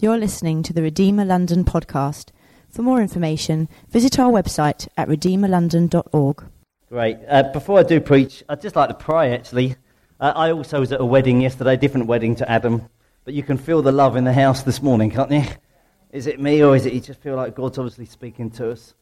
You're 0.00 0.16
listening 0.16 0.62
to 0.62 0.72
the 0.72 0.82
Redeemer 0.82 1.24
London 1.24 1.64
podcast. 1.64 2.26
For 2.70 2.82
more 2.82 3.02
information, 3.02 3.68
visit 3.90 4.16
our 4.20 4.30
website 4.30 4.86
at 4.96 5.08
redeemerlondon.org. 5.08 6.44
Great. 6.88 7.18
Uh, 7.26 7.42
before 7.52 7.80
I 7.80 7.82
do 7.82 8.00
preach, 8.00 8.44
I'd 8.48 8.60
just 8.60 8.76
like 8.76 8.90
to 8.90 8.94
pray 8.94 9.34
actually. 9.34 9.74
Uh, 10.20 10.32
I 10.36 10.52
also 10.52 10.78
was 10.78 10.92
at 10.92 11.00
a 11.00 11.04
wedding 11.04 11.40
yesterday, 11.40 11.76
different 11.76 12.06
wedding 12.06 12.36
to 12.36 12.48
Adam, 12.48 12.88
but 13.24 13.34
you 13.34 13.42
can 13.42 13.58
feel 13.58 13.82
the 13.82 13.90
love 13.90 14.14
in 14.14 14.22
the 14.22 14.32
house 14.32 14.62
this 14.62 14.80
morning, 14.80 15.10
can't 15.10 15.32
you? 15.32 15.42
Is 16.12 16.28
it 16.28 16.38
me 16.38 16.62
or 16.62 16.76
is 16.76 16.86
it 16.86 16.92
you 16.92 17.00
just 17.00 17.20
feel 17.20 17.34
like 17.34 17.56
God's 17.56 17.76
obviously 17.76 18.06
speaking 18.06 18.52
to 18.52 18.70
us? 18.70 18.94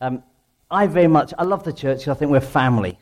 Um, 0.00 0.22
I 0.70 0.86
very 0.86 1.06
much, 1.06 1.34
I 1.36 1.44
love 1.44 1.64
the 1.64 1.72
church. 1.74 2.08
I 2.08 2.14
think 2.14 2.30
we're 2.30 2.40
family. 2.40 2.98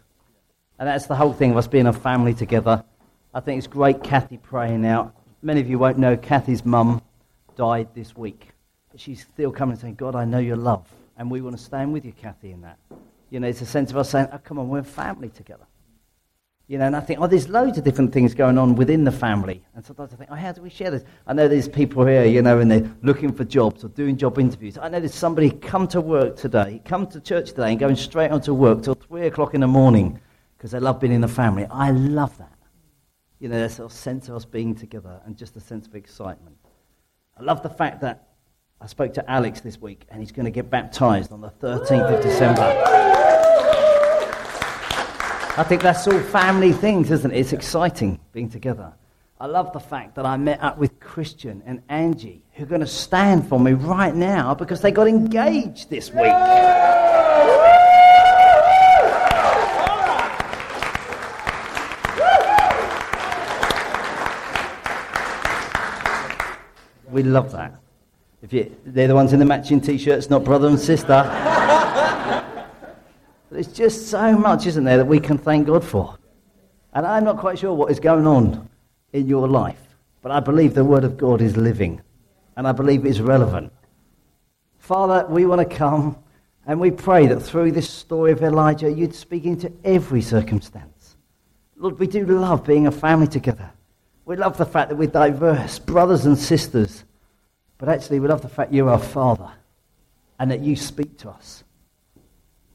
And 0.81 0.89
that's 0.89 1.07
the 1.07 1.15
whole 1.15 1.35
thing 1.35 1.53
of 1.53 1.57
us 1.59 1.69
being 1.69 1.87
a 1.87 1.93
family 1.93 2.35
together. 2.35 2.83
I 3.33 3.39
think 3.39 3.59
it's 3.59 3.69
great 3.69 4.03
Kathy 4.03 4.39
praying 4.39 4.85
out. 4.85 5.15
Many 5.41 5.61
of 5.61 5.71
you 5.71 5.79
won't 5.79 5.99
know 5.99 6.17
Kathy's 6.17 6.65
mum 6.65 7.01
died 7.59 7.89
this 7.95 8.17
week. 8.17 8.49
But 8.91 9.01
she's 9.01 9.21
still 9.21 9.53
coming 9.53 9.73
and 9.73 9.81
saying, 9.81 9.97
God, 9.97 10.15
I 10.15 10.25
know 10.25 10.39
your 10.39 10.57
love. 10.57 10.89
And 11.19 11.31
we 11.31 11.43
want 11.43 11.59
to 11.59 11.63
stand 11.63 11.93
with 11.93 12.07
you, 12.07 12.13
Kathy, 12.13 12.53
in 12.53 12.63
that. 12.63 12.79
You 13.29 13.41
know, 13.41 13.49
it's 13.49 13.61
a 13.61 13.67
sense 13.67 13.91
of 13.91 13.99
us 13.99 14.09
saying, 14.09 14.29
oh, 14.33 14.39
come 14.39 14.59
on, 14.59 14.71
we're 14.71 14.83
family 14.83 15.29
together. 15.29 15.67
You 16.69 16.79
know, 16.79 16.87
and 16.87 16.95
I 16.95 17.01
think, 17.01 17.19
oh, 17.21 17.27
there's 17.27 17.49
loads 17.49 17.77
of 17.79 17.85
different 17.85 18.13
things 18.13 18.35
going 18.35 18.59
on 18.59 18.77
within 18.77 19.03
the 19.05 19.11
family. 19.11 19.65
And 19.75 19.85
sometimes 19.85 20.13
I 20.13 20.17
think, 20.17 20.31
oh, 20.31 20.37
how 20.37 20.53
do 20.53 20.63
we 20.63 20.71
share 20.71 20.91
this? 20.91 21.03
I 21.27 21.33
know 21.33 21.49
there's 21.49 21.69
people 21.69 22.07
here, 22.07 22.25
you 22.25 22.43
know, 22.43 22.61
and 22.61 22.71
they're 22.71 22.91
looking 23.03 23.33
for 23.33 23.45
jobs 23.45 23.85
or 23.85 23.89
doing 23.89 24.17
job 24.17 24.39
interviews. 24.39 24.79
I 24.79 24.89
know 24.89 25.01
there's 25.01 25.15
somebody 25.15 25.51
come 25.51 25.89
to 25.89 26.01
work 26.01 26.37
today, 26.37 26.81
come 26.85 27.07
to 27.09 27.21
church 27.21 27.51
today 27.51 27.71
and 27.71 27.81
going 27.81 27.97
straight 27.97 28.31
on 28.31 28.43
to 28.43 28.55
work 28.55 28.83
till 28.83 28.95
3 28.95 29.27
o'clock 29.27 29.55
in 29.55 29.63
the 29.63 29.67
morning 29.67 30.21
because 30.57 30.71
they 30.71 30.79
love 30.79 31.01
being 31.01 31.13
in 31.13 31.23
the 31.23 31.29
family. 31.29 31.67
I 31.71 31.91
love 31.91 32.37
that. 32.39 32.53
You 33.41 33.49
know, 33.49 33.57
there's 33.57 33.81
a 33.81 33.89
sense 33.89 34.29
of 34.29 34.37
us 34.37 34.45
being 34.45 34.75
together 34.75 35.21
and 35.25 35.37
just 35.37 35.57
a 35.57 35.61
sense 35.61 35.87
of 35.87 35.95
excitement. 35.95 36.57
I 37.39 37.45
love 37.45 37.63
the 37.63 37.71
fact 37.71 38.01
that 38.01 38.27
I 38.81 38.87
spoke 38.89 39.15
to 39.15 39.31
Alex 39.31 39.61
this 39.61 39.81
week 39.81 40.07
and 40.11 40.21
he's 40.21 40.33
going 40.33 40.47
to 40.47 40.51
get 40.51 40.71
baptized 40.71 41.31
on 41.31 41.41
the 41.41 41.51
13th 41.51 42.17
of 42.17 42.21
December. 42.21 42.63
I 45.57 45.65
think 45.69 45.83
that's 45.83 46.09
all 46.09 46.19
family 46.19 46.73
things, 46.73 47.13
isn't 47.13 47.31
it? 47.31 47.39
It's 47.39 47.53
exciting 47.53 48.19
being 48.33 48.51
together. 48.51 48.93
I 49.41 49.47
love 49.47 49.73
the 49.73 49.79
fact 49.79 50.17
that 50.17 50.27
I 50.27 50.37
met 50.37 50.61
up 50.61 50.79
with 50.79 50.99
Christian 50.99 51.63
and 51.65 51.81
Angie, 51.89 52.45
who 52.55 52.65
are 52.65 52.67
going 52.67 52.81
to 52.81 52.89
stand 52.89 53.49
for 53.49 53.61
me 53.61 53.73
right 53.73 54.15
now 54.15 54.55
because 54.55 54.81
they 54.81 54.91
got 54.91 55.07
engaged 55.07 55.91
this 55.91 56.13
week. 56.13 56.33
We 67.19 67.25
love 67.25 67.51
that. 67.51 67.75
If 68.43 68.53
you, 68.53 68.77
they're 68.87 69.09
the 69.09 69.15
ones 69.17 69.33
in 69.33 69.41
the 69.41 69.45
matching 69.45 69.81
t-shirts, 69.81 70.31
not 70.31 70.45
brother 70.45 70.69
and 70.69 70.79
sister. 70.79 71.25
There's 73.51 73.67
just 73.67 74.07
so 74.07 74.39
much, 74.39 74.67
isn't 74.69 74.85
there, 74.85 74.99
that 74.99 75.05
we 75.05 75.19
can 75.19 75.37
thank 75.37 75.67
God 75.67 75.83
for. 75.83 76.17
And 76.93 77.05
I'm 77.05 77.25
not 77.25 77.39
quite 77.39 77.59
sure 77.59 77.75
what 77.75 77.91
is 77.91 77.99
going 77.99 78.25
on 78.25 78.71
in 79.13 79.27
your 79.27 79.49
life, 79.49 79.83
but 80.23 80.31
I 80.31 80.39
believe 80.39 80.75
the 80.75 80.85
Word 80.85 81.03
of 81.03 81.17
God 81.17 81.41
is 81.41 81.57
living, 81.57 82.01
and 82.57 82.69
I 82.69 82.71
believe 82.71 83.05
it's 83.05 83.19
relevant. 83.19 83.73
Father, 84.79 85.27
we 85.29 85.45
want 85.45 85.69
to 85.69 85.77
come 85.77 86.17
and 86.69 86.79
we 86.79 86.93
pray 86.93 87.27
that 87.27 87.41
through 87.41 87.73
this 87.73 87.91
story 87.91 88.31
of 88.31 88.45
Elijah, 88.45 88.93
you'd 88.93 89.13
speak 89.13 89.45
into 89.45 89.73
every 89.83 90.23
circumstance. 90.23 91.17
Lord, 91.77 91.99
we 91.99 92.07
do 92.07 92.25
love 92.25 92.65
being 92.65 92.87
a 92.87 92.93
family 92.93 93.27
together. 93.27 93.73
We 94.25 94.37
love 94.37 94.57
the 94.57 94.67
fact 94.67 94.91
that 94.91 94.95
we're 94.95 95.09
diverse, 95.09 95.81
brothers 95.81 96.27
and 96.27 96.39
sisters. 96.39 97.03
But 97.79 97.89
actually, 97.89 98.21
we 98.21 98.29
love 98.29 98.43
the 98.43 98.49
fact 98.49 98.73
you're 98.73 98.91
our 98.91 98.99
Father 98.99 99.51
and 100.39 100.51
that 100.51 100.61
you 100.61 100.77
speak 100.77 101.17
to 101.19 101.31
us. 101.31 101.65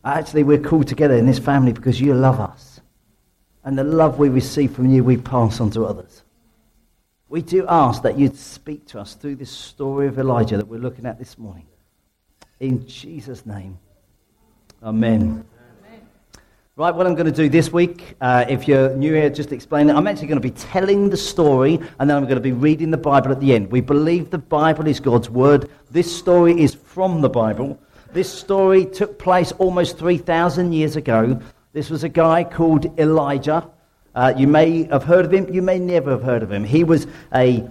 Actually, 0.04 0.44
we're 0.44 0.60
called 0.60 0.88
together 0.88 1.16
in 1.16 1.26
this 1.26 1.40
family 1.40 1.72
because 1.72 2.00
you 2.00 2.14
love 2.14 2.40
us. 2.40 2.82
And 3.64 3.78
the 3.78 3.84
love 3.84 4.20
we 4.20 4.30
receive 4.30 4.74
from 4.74 4.90
you, 4.90 5.04
we 5.04 5.18
pass 5.18 5.62
on 5.62 5.72
to 5.72 5.86
others. 5.86 6.24
We 7.30 7.42
do 7.42 7.66
ask 7.68 8.04
that 8.04 8.20
you'd 8.20 8.38
speak 8.38 8.86
to 8.88 9.00
us 9.00 9.16
through 9.16 9.38
this 9.38 9.50
story 9.50 10.08
of 10.08 10.20
Elijah 10.20 10.58
that 10.58 10.68
we're 10.68 10.80
looking 10.80 11.06
at 11.06 11.18
this 11.18 11.38
morning. 11.38 11.66
In 12.60 12.86
Jesus' 12.86 13.46
name, 13.46 13.80
amen. 14.84 15.46
Right, 16.76 16.96
what 16.96 17.06
I'm 17.06 17.14
going 17.14 17.28
to 17.28 17.32
do 17.32 17.50
this 17.50 17.72
week, 17.72 18.16
uh, 18.20 18.46
if 18.50 18.68
you're 18.68 18.96
new 18.96 19.14
here, 19.14 19.30
just 19.30 19.52
explain 19.52 19.92
it. 19.92 19.94
I'm 19.94 20.08
actually 20.08 20.26
going 20.26 20.42
to 20.42 20.48
be 20.48 20.50
telling 20.50 21.12
the 21.12 21.18
story 21.18 21.80
and 22.00 22.10
then 22.10 22.18
I'm 22.18 22.24
going 22.24 22.34
to 22.34 22.42
be 22.42 22.52
reading 22.52 22.90
the 22.90 22.98
Bible 22.98 23.32
at 23.32 23.40
the 23.40 23.54
end. 23.54 23.72
We 23.72 23.80
believe 23.80 24.32
the 24.32 24.40
Bible 24.40 24.88
is 24.88 25.00
God's 25.00 25.30
word. 25.30 25.70
This 25.92 26.12
story 26.12 26.60
is 26.60 26.74
from 26.74 27.22
the 27.22 27.30
Bible. 27.30 27.80
This 28.12 28.28
story 28.34 28.88
took 28.88 29.20
place 29.20 29.52
almost 29.52 30.00
3,000 30.00 30.74
years 30.74 30.96
ago. 30.96 31.40
This 31.74 31.92
was 31.92 32.04
a 32.04 32.10
guy 32.10 32.44
called 32.44 33.00
Elijah. 33.00 33.70
Uh, 34.16 34.34
you 34.36 34.48
may 34.48 34.86
have 34.86 35.04
heard 35.04 35.26
of 35.26 35.32
him, 35.32 35.54
you 35.54 35.62
may 35.62 35.78
never 35.78 36.10
have 36.10 36.24
heard 36.24 36.42
of 36.42 36.52
him. 36.52 36.64
He 36.64 36.84
was 36.84 37.06
a, 37.36 37.70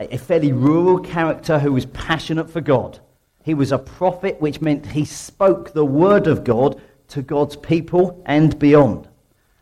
a 0.00 0.16
fairly 0.16 0.52
rural 0.52 1.00
character 1.00 1.58
who 1.58 1.74
was 1.74 1.84
passionate 1.84 2.48
for 2.48 2.62
God. 2.62 2.98
He 3.44 3.52
was 3.52 3.72
a 3.72 3.78
prophet, 3.78 4.40
which 4.40 4.62
meant 4.62 4.86
he 4.86 5.04
spoke 5.04 5.74
the 5.74 5.84
word 5.84 6.26
of 6.26 6.44
God 6.44 6.80
to 7.08 7.22
God's 7.22 7.56
people 7.56 8.22
and 8.26 8.58
beyond. 8.58 9.08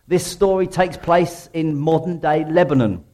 This 0.07 0.27
story 0.27 0.67
takes 0.67 0.97
place 0.97 1.49
in 1.53 1.77
modern 1.77 2.19
day 2.19 2.45
Lebanon. 2.45 3.05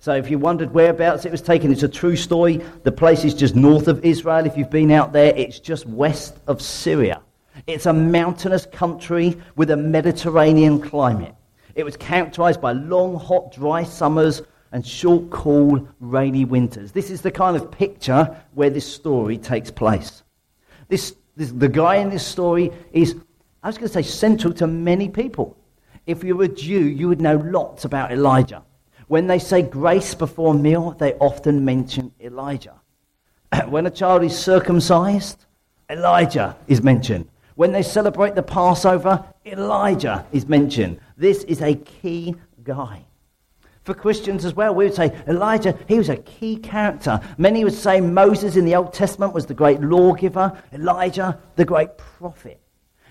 So 0.00 0.14
if 0.14 0.30
you 0.30 0.38
wondered 0.38 0.72
whereabouts 0.72 1.24
it 1.24 1.32
was 1.32 1.42
taken, 1.42 1.72
it's 1.72 1.82
a 1.82 1.88
true 1.88 2.16
story. 2.16 2.60
The 2.84 2.92
place 2.92 3.24
is 3.24 3.34
just 3.34 3.56
north 3.56 3.88
of 3.88 4.04
Israel. 4.04 4.46
If 4.46 4.56
you've 4.56 4.70
been 4.70 4.92
out 4.92 5.12
there, 5.12 5.34
it's 5.36 5.58
just 5.58 5.86
west 5.86 6.38
of 6.46 6.62
Syria. 6.62 7.20
It's 7.66 7.86
a 7.86 7.92
mountainous 7.92 8.66
country 8.66 9.36
with 9.56 9.70
a 9.70 9.76
Mediterranean 9.76 10.80
climate. 10.80 11.34
It 11.74 11.84
was 11.84 11.96
characterized 11.96 12.60
by 12.60 12.72
long, 12.72 13.16
hot, 13.16 13.52
dry 13.52 13.82
summers 13.82 14.42
and 14.72 14.86
short, 14.86 15.30
cool, 15.30 15.88
rainy 16.00 16.44
winters. 16.44 16.92
This 16.92 17.10
is 17.10 17.22
the 17.22 17.30
kind 17.30 17.56
of 17.56 17.70
picture 17.70 18.36
where 18.54 18.70
this 18.70 18.90
story 18.90 19.38
takes 19.38 19.70
place. 19.70 20.22
This, 20.88 21.14
this, 21.36 21.50
the 21.50 21.68
guy 21.68 21.96
in 21.96 22.10
this 22.10 22.26
story 22.26 22.70
is, 22.92 23.16
I 23.62 23.68
was 23.68 23.76
going 23.76 23.88
to 23.88 23.92
say, 23.92 24.02
central 24.02 24.52
to 24.54 24.66
many 24.66 25.08
people. 25.08 25.56
If 26.06 26.22
you 26.22 26.36
were 26.36 26.44
a 26.44 26.48
Jew, 26.48 26.86
you 26.86 27.08
would 27.08 27.20
know 27.20 27.36
lots 27.36 27.84
about 27.84 28.12
Elijah. 28.12 28.62
When 29.08 29.26
they 29.26 29.38
say 29.38 29.62
grace 29.62 30.14
before 30.14 30.54
meal, 30.54 30.92
they 30.92 31.14
often 31.14 31.64
mention 31.64 32.12
Elijah. 32.20 32.74
when 33.68 33.86
a 33.86 33.90
child 33.90 34.22
is 34.22 34.38
circumcised, 34.38 35.46
Elijah 35.90 36.56
is 36.66 36.82
mentioned. 36.82 37.28
When 37.56 37.72
they 37.72 37.82
celebrate 37.82 38.34
the 38.34 38.42
Passover, 38.42 39.24
Elijah 39.44 40.24
is 40.30 40.46
mentioned. 40.46 41.00
This 41.16 41.42
is 41.44 41.60
a 41.60 41.74
key 41.74 42.36
guy. 42.62 43.04
For 43.82 43.94
Christians 43.94 44.44
as 44.44 44.54
well, 44.54 44.74
we 44.74 44.84
would 44.84 44.94
say 44.94 45.18
Elijah, 45.26 45.76
he 45.88 45.96
was 45.96 46.10
a 46.10 46.18
key 46.18 46.58
character. 46.58 47.20
Many 47.38 47.64
would 47.64 47.74
say 47.74 48.00
Moses 48.00 48.54
in 48.54 48.66
the 48.66 48.76
Old 48.76 48.92
Testament 48.92 49.32
was 49.32 49.46
the 49.46 49.54
great 49.54 49.80
lawgiver, 49.80 50.62
Elijah, 50.72 51.40
the 51.56 51.64
great 51.64 51.96
prophet. 51.96 52.60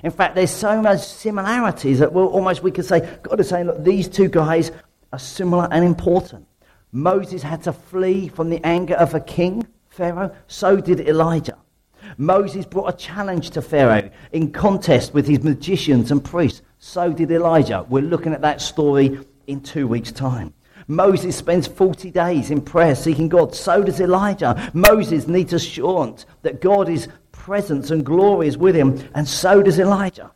In 0.04 0.12
fact, 0.12 0.36
there's 0.36 0.52
so 0.52 0.82
much 0.82 1.02
similarities 1.02 2.00
that 2.00 2.14
we'll 2.14 2.28
almost 2.28 2.64
we 2.64 2.72
could 2.72 2.86
say 2.86 3.18
God 3.24 3.40
is 3.40 3.50
saying, 3.50 3.68
look, 3.68 3.84
these 3.84 4.08
two 4.08 4.28
guys 4.30 4.72
are 5.12 5.20
similar 5.20 5.68
and 5.72 5.84
important. 5.84 6.48
Moses 6.92 7.42
had 7.42 7.64
to 7.64 7.74
flee 7.74 8.28
from 8.28 8.50
the 8.50 8.64
anger 8.66 8.96
of 8.96 9.14
a 9.14 9.20
king, 9.20 9.68
Pharaoh. 9.90 10.34
So 10.48 10.78
did 10.78 11.02
Elijah. 11.02 11.58
Moses 12.18 12.66
brought 12.66 12.94
a 12.94 12.98
challenge 12.98 13.50
to 13.52 13.62
Pharaoh 13.62 14.10
in 14.32 14.52
contest 14.52 15.14
with 15.14 15.28
his 15.28 15.44
magicians 15.44 16.12
and 16.12 16.24
priests. 16.24 16.62
So 16.80 17.12
did 17.12 17.32
Elijah. 17.32 17.86
We're 17.90 18.04
looking 18.04 18.34
at 18.34 18.42
that 18.42 18.62
story 18.62 19.20
in 19.48 19.62
two 19.62 19.88
weeks' 19.88 20.12
time. 20.12 20.54
Moses 20.88 21.36
spends 21.36 21.68
40 21.68 22.12
days 22.12 22.50
in 22.50 22.62
prayer 22.62 22.96
seeking 22.96 23.28
God. 23.28 23.54
So 23.54 23.84
does 23.84 24.00
Elijah. 24.00 24.72
Moses 24.74 25.28
needs 25.28 25.52
assurance 25.52 26.26
that 26.44 26.62
God's 26.62 27.10
presence 27.48 27.92
and 27.92 28.06
glory 28.06 28.46
is 28.46 28.58
with 28.58 28.76
him, 28.76 29.02
and 29.16 29.26
so 29.26 29.64
does 29.64 29.80
Elijah. 29.80 30.30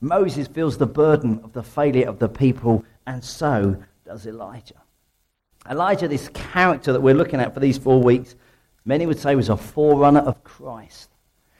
Moses 0.00 0.48
feels 0.48 0.76
the 0.76 0.86
burden 0.86 1.40
of 1.44 1.52
the 1.52 1.62
failure 1.62 2.08
of 2.08 2.18
the 2.18 2.28
people, 2.28 2.84
and 3.06 3.22
so 3.22 3.80
does 4.04 4.26
Elijah. 4.26 4.82
Elijah, 5.70 6.08
this 6.08 6.28
character 6.30 6.92
that 6.92 7.00
we're 7.00 7.14
looking 7.14 7.38
at 7.38 7.54
for 7.54 7.60
these 7.60 7.78
four 7.78 8.02
weeks, 8.02 8.34
many 8.84 9.06
would 9.06 9.20
say 9.20 9.36
was 9.36 9.50
a 9.50 9.56
forerunner 9.56 10.18
of 10.18 10.42
Christ. 10.42 11.10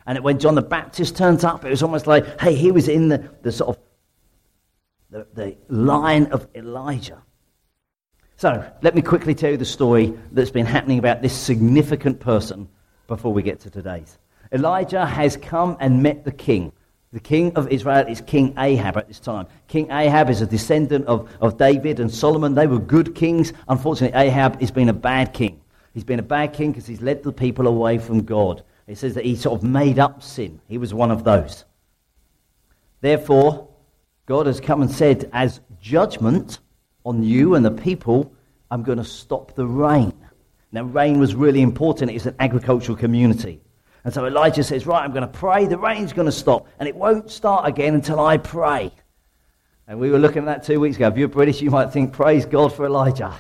And 0.05 0.19
when 0.19 0.41
John 0.41 0.57
the 0.57 0.63
Baptist 0.63 1.17
turns 1.17 1.45
up, 1.45 1.65
it 1.65 1.71
was 1.71 1.85
almost 1.85 2.09
like, 2.09 2.41
hey, 2.41 2.57
he 2.57 2.73
was 2.73 2.89
in 2.89 3.07
the, 3.07 3.31
the 3.43 3.53
sort 3.53 3.77
of 3.77 3.83
the, 5.11 5.27
the 5.35 5.57
line 5.69 6.27
of 6.33 6.49
Elijah. 6.57 7.23
So 8.37 8.69
let 8.83 8.97
me 8.97 9.03
quickly 9.03 9.37
tell 9.37 9.53
you 9.53 9.57
the 9.57 9.65
story 9.65 10.13
that's 10.33 10.51
been 10.51 10.67
happening 10.67 10.99
about 10.99 11.23
this 11.23 11.39
significant 11.39 12.19
person 12.19 12.69
before 13.07 13.33
we 13.33 13.45
get 13.45 13.61
to 13.61 13.71
today's. 13.71 14.19
Elijah 14.53 15.07
has 15.07 15.37
come 15.37 15.77
and 15.81 16.03
met 16.03 16.25
the 16.25 16.33
king. 16.33 16.73
The 17.13 17.21
king 17.21 17.55
of 17.57 17.69
Israel 17.69 18.07
is 18.09 18.23
King 18.23 18.55
Ahab 18.59 18.97
at 18.97 19.07
this 19.07 19.21
time. 19.21 19.47
King 19.69 19.91
Ahab 19.91 20.31
is 20.31 20.41
a 20.41 20.47
descendant 20.47 21.07
of, 21.07 21.29
of 21.41 21.59
David 21.59 22.01
and 22.01 22.13
Solomon. 22.13 22.55
They 22.55 22.67
were 22.67 22.79
good 22.79 23.15
kings. 23.15 23.53
Unfortunately, 23.69 24.19
Ahab 24.19 24.61
has 24.61 24.71
been 24.71 24.89
a 24.89 24.95
bad 24.95 25.35
king. 25.35 25.61
He's 25.93 26.05
been 26.05 26.19
a 26.19 26.23
bad 26.23 26.55
king 26.55 26.73
because 26.73 26.87
he's 26.87 27.03
led 27.03 27.23
the 27.23 27.33
people 27.33 27.67
away 27.67 27.99
from 27.99 28.23
God. 28.25 28.63
It 28.87 28.99
says 28.99 29.15
that 29.15 29.25
he 29.25 29.37
sort 29.37 29.59
of 29.59 29.65
made 29.65 29.99
up 29.99 30.23
sin. 30.23 30.61
He 30.69 30.79
was 30.79 30.95
one 30.95 31.11
of 31.11 31.23
those. 31.25 31.65
Therefore, 33.01 33.69
God 34.27 34.47
has 34.47 34.61
come 34.61 34.83
and 34.83 34.91
said, 34.91 35.29
as 35.33 35.61
judgment 35.81 36.61
on 37.05 37.23
you 37.23 37.55
and 37.55 37.65
the 37.65 37.71
people, 37.71 38.33
I'm 38.71 38.83
going 38.83 38.99
to 38.99 39.05
stop 39.05 39.55
the 39.55 39.67
rain. 39.67 40.15
Now, 40.73 40.85
rain 40.85 41.19
was 41.19 41.35
really 41.35 41.61
important. 41.61 42.11
It's 42.11 42.27
an 42.27 42.37
agricultural 42.39 42.97
community. 42.97 43.61
And 44.05 44.13
so 44.13 44.27
Elijah 44.27 44.65
says, 44.65 44.87
Right, 44.87 45.03
I'm 45.03 45.13
going 45.13 45.23
to 45.23 45.29
pray. 45.29 45.67
The 45.67 45.79
rain's 45.79 46.13
going 46.13 46.27
to 46.27 46.33
stop. 46.33 46.67
And 46.79 46.89
it 46.89 46.97
won't 46.97 47.31
start 47.31 47.67
again 47.67 47.95
until 47.95 48.21
I 48.21 48.37
pray. 48.39 48.93
And 49.87 49.99
we 49.99 50.11
were 50.11 50.19
looking 50.19 50.39
at 50.39 50.47
that 50.47 50.65
two 50.65 50.81
weeks 50.81 50.97
ago. 50.97 51.09
If 51.09 51.17
you're 51.17 51.29
British, 51.29 51.61
you 51.61 51.71
might 51.71 51.93
think, 51.93 52.13
Praise 52.13 52.47
God 52.47 52.73
for 52.73 52.87
Elijah. 52.87 53.35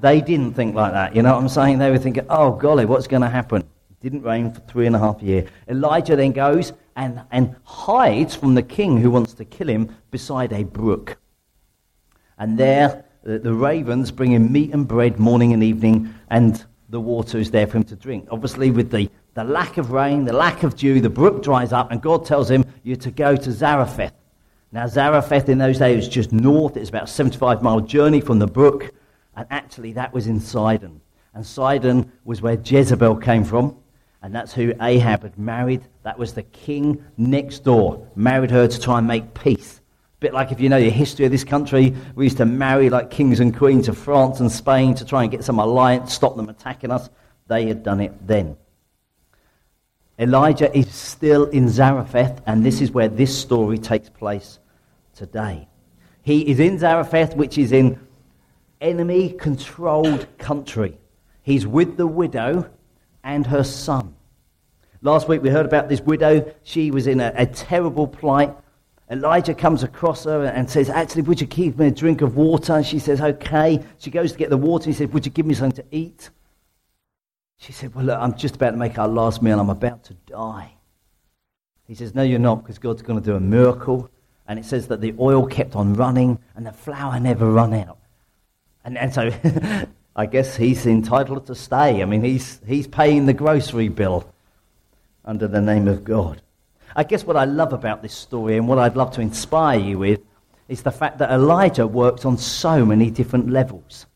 they 0.00 0.20
didn't 0.20 0.54
think 0.54 0.74
like 0.74 0.92
that. 0.92 1.14
You 1.14 1.22
know 1.22 1.34
what 1.34 1.42
I'm 1.42 1.48
saying? 1.48 1.78
They 1.78 1.90
were 1.90 1.98
thinking, 1.98 2.26
Oh, 2.30 2.52
golly, 2.52 2.86
what's 2.86 3.06
going 3.06 3.22
to 3.22 3.28
happen? 3.28 3.62
It 3.62 4.00
didn't 4.00 4.22
rain 4.22 4.52
for 4.52 4.60
three 4.60 4.86
and 4.86 4.96
a 4.96 4.98
half 4.98 5.22
years. 5.22 5.48
Elijah 5.68 6.16
then 6.16 6.32
goes 6.32 6.72
and, 6.96 7.22
and 7.30 7.54
hides 7.64 8.34
from 8.34 8.54
the 8.54 8.62
king 8.62 9.00
who 9.00 9.10
wants 9.10 9.34
to 9.34 9.44
kill 9.44 9.68
him 9.68 9.94
beside 10.10 10.52
a 10.52 10.64
brook. 10.64 11.18
And 12.38 12.58
there, 12.58 13.04
the, 13.22 13.38
the 13.38 13.52
ravens 13.52 14.10
bring 14.10 14.32
him 14.32 14.52
meat 14.52 14.72
and 14.72 14.86
bread 14.86 15.18
morning 15.18 15.52
and 15.52 15.62
evening, 15.62 16.14
and 16.30 16.64
the 16.88 17.00
water 17.00 17.38
is 17.38 17.50
there 17.50 17.66
for 17.66 17.78
him 17.78 17.84
to 17.84 17.96
drink. 17.96 18.28
Obviously, 18.30 18.70
with 18.70 18.90
the, 18.90 19.10
the 19.36 19.44
lack 19.44 19.76
of 19.76 19.92
rain, 19.92 20.24
the 20.24 20.32
lack 20.32 20.62
of 20.62 20.74
dew, 20.76 20.98
the 20.98 21.10
brook 21.10 21.42
dries 21.42 21.70
up, 21.70 21.92
and 21.92 22.00
God 22.00 22.24
tells 22.24 22.50
him, 22.50 22.64
You're 22.82 22.96
to 22.96 23.10
go 23.10 23.36
to 23.36 23.52
Zarephath. 23.52 24.14
Now, 24.72 24.86
Zarephath 24.86 25.50
in 25.50 25.58
those 25.58 25.78
days 25.78 25.96
was 25.96 26.08
just 26.08 26.32
north. 26.32 26.78
It's 26.78 26.88
about 26.88 27.04
a 27.04 27.06
75 27.06 27.62
mile 27.62 27.80
journey 27.80 28.22
from 28.22 28.38
the 28.38 28.46
brook, 28.46 28.94
and 29.36 29.46
actually, 29.50 29.92
that 29.92 30.14
was 30.14 30.26
in 30.26 30.40
Sidon. 30.40 31.02
And 31.34 31.44
Sidon 31.44 32.10
was 32.24 32.40
where 32.40 32.58
Jezebel 32.58 33.16
came 33.16 33.44
from, 33.44 33.76
and 34.22 34.34
that's 34.34 34.54
who 34.54 34.72
Ahab 34.80 35.22
had 35.22 35.38
married. 35.38 35.82
That 36.02 36.18
was 36.18 36.32
the 36.32 36.42
king 36.44 37.04
next 37.18 37.62
door, 37.62 38.08
married 38.16 38.50
her 38.50 38.66
to 38.66 38.80
try 38.80 38.96
and 38.96 39.06
make 39.06 39.34
peace 39.34 39.82
A 40.14 40.20
bit 40.20 40.32
like 40.32 40.50
if 40.50 40.60
you 40.60 40.70
know 40.70 40.80
the 40.80 40.88
history 40.88 41.26
of 41.26 41.30
this 41.30 41.44
country, 41.44 41.94
we 42.14 42.24
used 42.24 42.38
to 42.38 42.46
marry 42.46 42.88
like 42.88 43.10
kings 43.10 43.40
and 43.40 43.54
queens 43.54 43.86
of 43.86 43.98
France 43.98 44.40
and 44.40 44.50
Spain 44.50 44.94
to 44.94 45.04
try 45.04 45.24
and 45.24 45.30
get 45.30 45.44
some 45.44 45.58
alliance, 45.58 46.14
stop 46.14 46.36
them 46.36 46.48
attacking 46.48 46.90
us. 46.90 47.10
They 47.48 47.66
had 47.66 47.82
done 47.82 48.00
it 48.00 48.26
then. 48.26 48.56
Elijah 50.18 50.74
is 50.76 50.92
still 50.94 51.44
in 51.46 51.68
Zarephath, 51.68 52.40
and 52.46 52.64
this 52.64 52.80
is 52.80 52.90
where 52.90 53.08
this 53.08 53.36
story 53.36 53.78
takes 53.78 54.08
place 54.08 54.58
today. 55.14 55.68
He 56.22 56.48
is 56.50 56.58
in 56.58 56.78
Zarephath, 56.78 57.36
which 57.36 57.58
is 57.58 57.70
in 57.72 58.00
enemy 58.80 59.30
controlled 59.30 60.26
country. 60.38 60.98
He's 61.42 61.66
with 61.66 61.96
the 61.96 62.06
widow 62.06 62.70
and 63.22 63.46
her 63.46 63.62
son. 63.62 64.16
Last 65.02 65.28
week 65.28 65.42
we 65.42 65.50
heard 65.50 65.66
about 65.66 65.88
this 65.88 66.00
widow. 66.00 66.52
She 66.62 66.90
was 66.90 67.06
in 67.06 67.20
a, 67.20 67.32
a 67.36 67.46
terrible 67.46 68.08
plight. 68.08 68.54
Elijah 69.10 69.54
comes 69.54 69.82
across 69.82 70.24
her 70.24 70.46
and 70.46 70.68
says, 70.68 70.90
Actually, 70.90 71.22
would 71.22 71.40
you 71.40 71.46
give 71.46 71.78
me 71.78 71.86
a 71.88 71.90
drink 71.90 72.22
of 72.22 72.36
water? 72.36 72.74
And 72.74 72.86
she 72.86 72.98
says, 72.98 73.20
Okay. 73.20 73.84
She 73.98 74.10
goes 74.10 74.32
to 74.32 74.38
get 74.38 74.50
the 74.50 74.56
water. 74.56 74.86
He 74.86 74.94
says, 74.94 75.08
Would 75.10 75.26
you 75.26 75.30
give 75.30 75.46
me 75.46 75.54
something 75.54 75.84
to 75.84 75.96
eat? 75.96 76.30
She 77.58 77.72
said, 77.72 77.94
Well, 77.94 78.04
look, 78.04 78.18
I'm 78.18 78.36
just 78.36 78.56
about 78.56 78.72
to 78.72 78.76
make 78.76 78.98
our 78.98 79.08
last 79.08 79.42
meal. 79.42 79.58
I'm 79.58 79.70
about 79.70 80.04
to 80.04 80.14
die. 80.26 80.72
He 81.86 81.94
says, 81.94 82.14
No, 82.14 82.22
you're 82.22 82.38
not, 82.38 82.62
because 82.62 82.78
God's 82.78 83.02
going 83.02 83.20
to 83.20 83.24
do 83.24 83.36
a 83.36 83.40
miracle. 83.40 84.10
And 84.48 84.58
it 84.58 84.64
says 84.64 84.88
that 84.88 85.00
the 85.00 85.14
oil 85.18 85.46
kept 85.46 85.74
on 85.74 85.94
running 85.94 86.38
and 86.54 86.64
the 86.64 86.72
flour 86.72 87.18
never 87.18 87.50
run 87.50 87.74
out. 87.74 87.98
And, 88.84 88.96
and 88.96 89.12
so 89.12 89.30
I 90.16 90.26
guess 90.26 90.56
he's 90.56 90.86
entitled 90.86 91.46
to 91.46 91.54
stay. 91.54 92.00
I 92.00 92.04
mean, 92.04 92.22
he's, 92.22 92.60
he's 92.66 92.86
paying 92.86 93.26
the 93.26 93.32
grocery 93.32 93.88
bill 93.88 94.32
under 95.24 95.48
the 95.48 95.60
name 95.60 95.88
of 95.88 96.04
God. 96.04 96.40
I 96.94 97.02
guess 97.02 97.24
what 97.24 97.36
I 97.36 97.44
love 97.44 97.72
about 97.72 98.02
this 98.02 98.14
story 98.14 98.56
and 98.56 98.68
what 98.68 98.78
I'd 98.78 98.96
love 98.96 99.10
to 99.12 99.20
inspire 99.20 99.78
you 99.78 99.98
with 99.98 100.20
is 100.68 100.82
the 100.82 100.90
fact 100.90 101.18
that 101.18 101.30
Elijah 101.30 101.86
works 101.86 102.24
on 102.24 102.38
so 102.38 102.84
many 102.86 103.10
different 103.10 103.50
levels. 103.50 104.06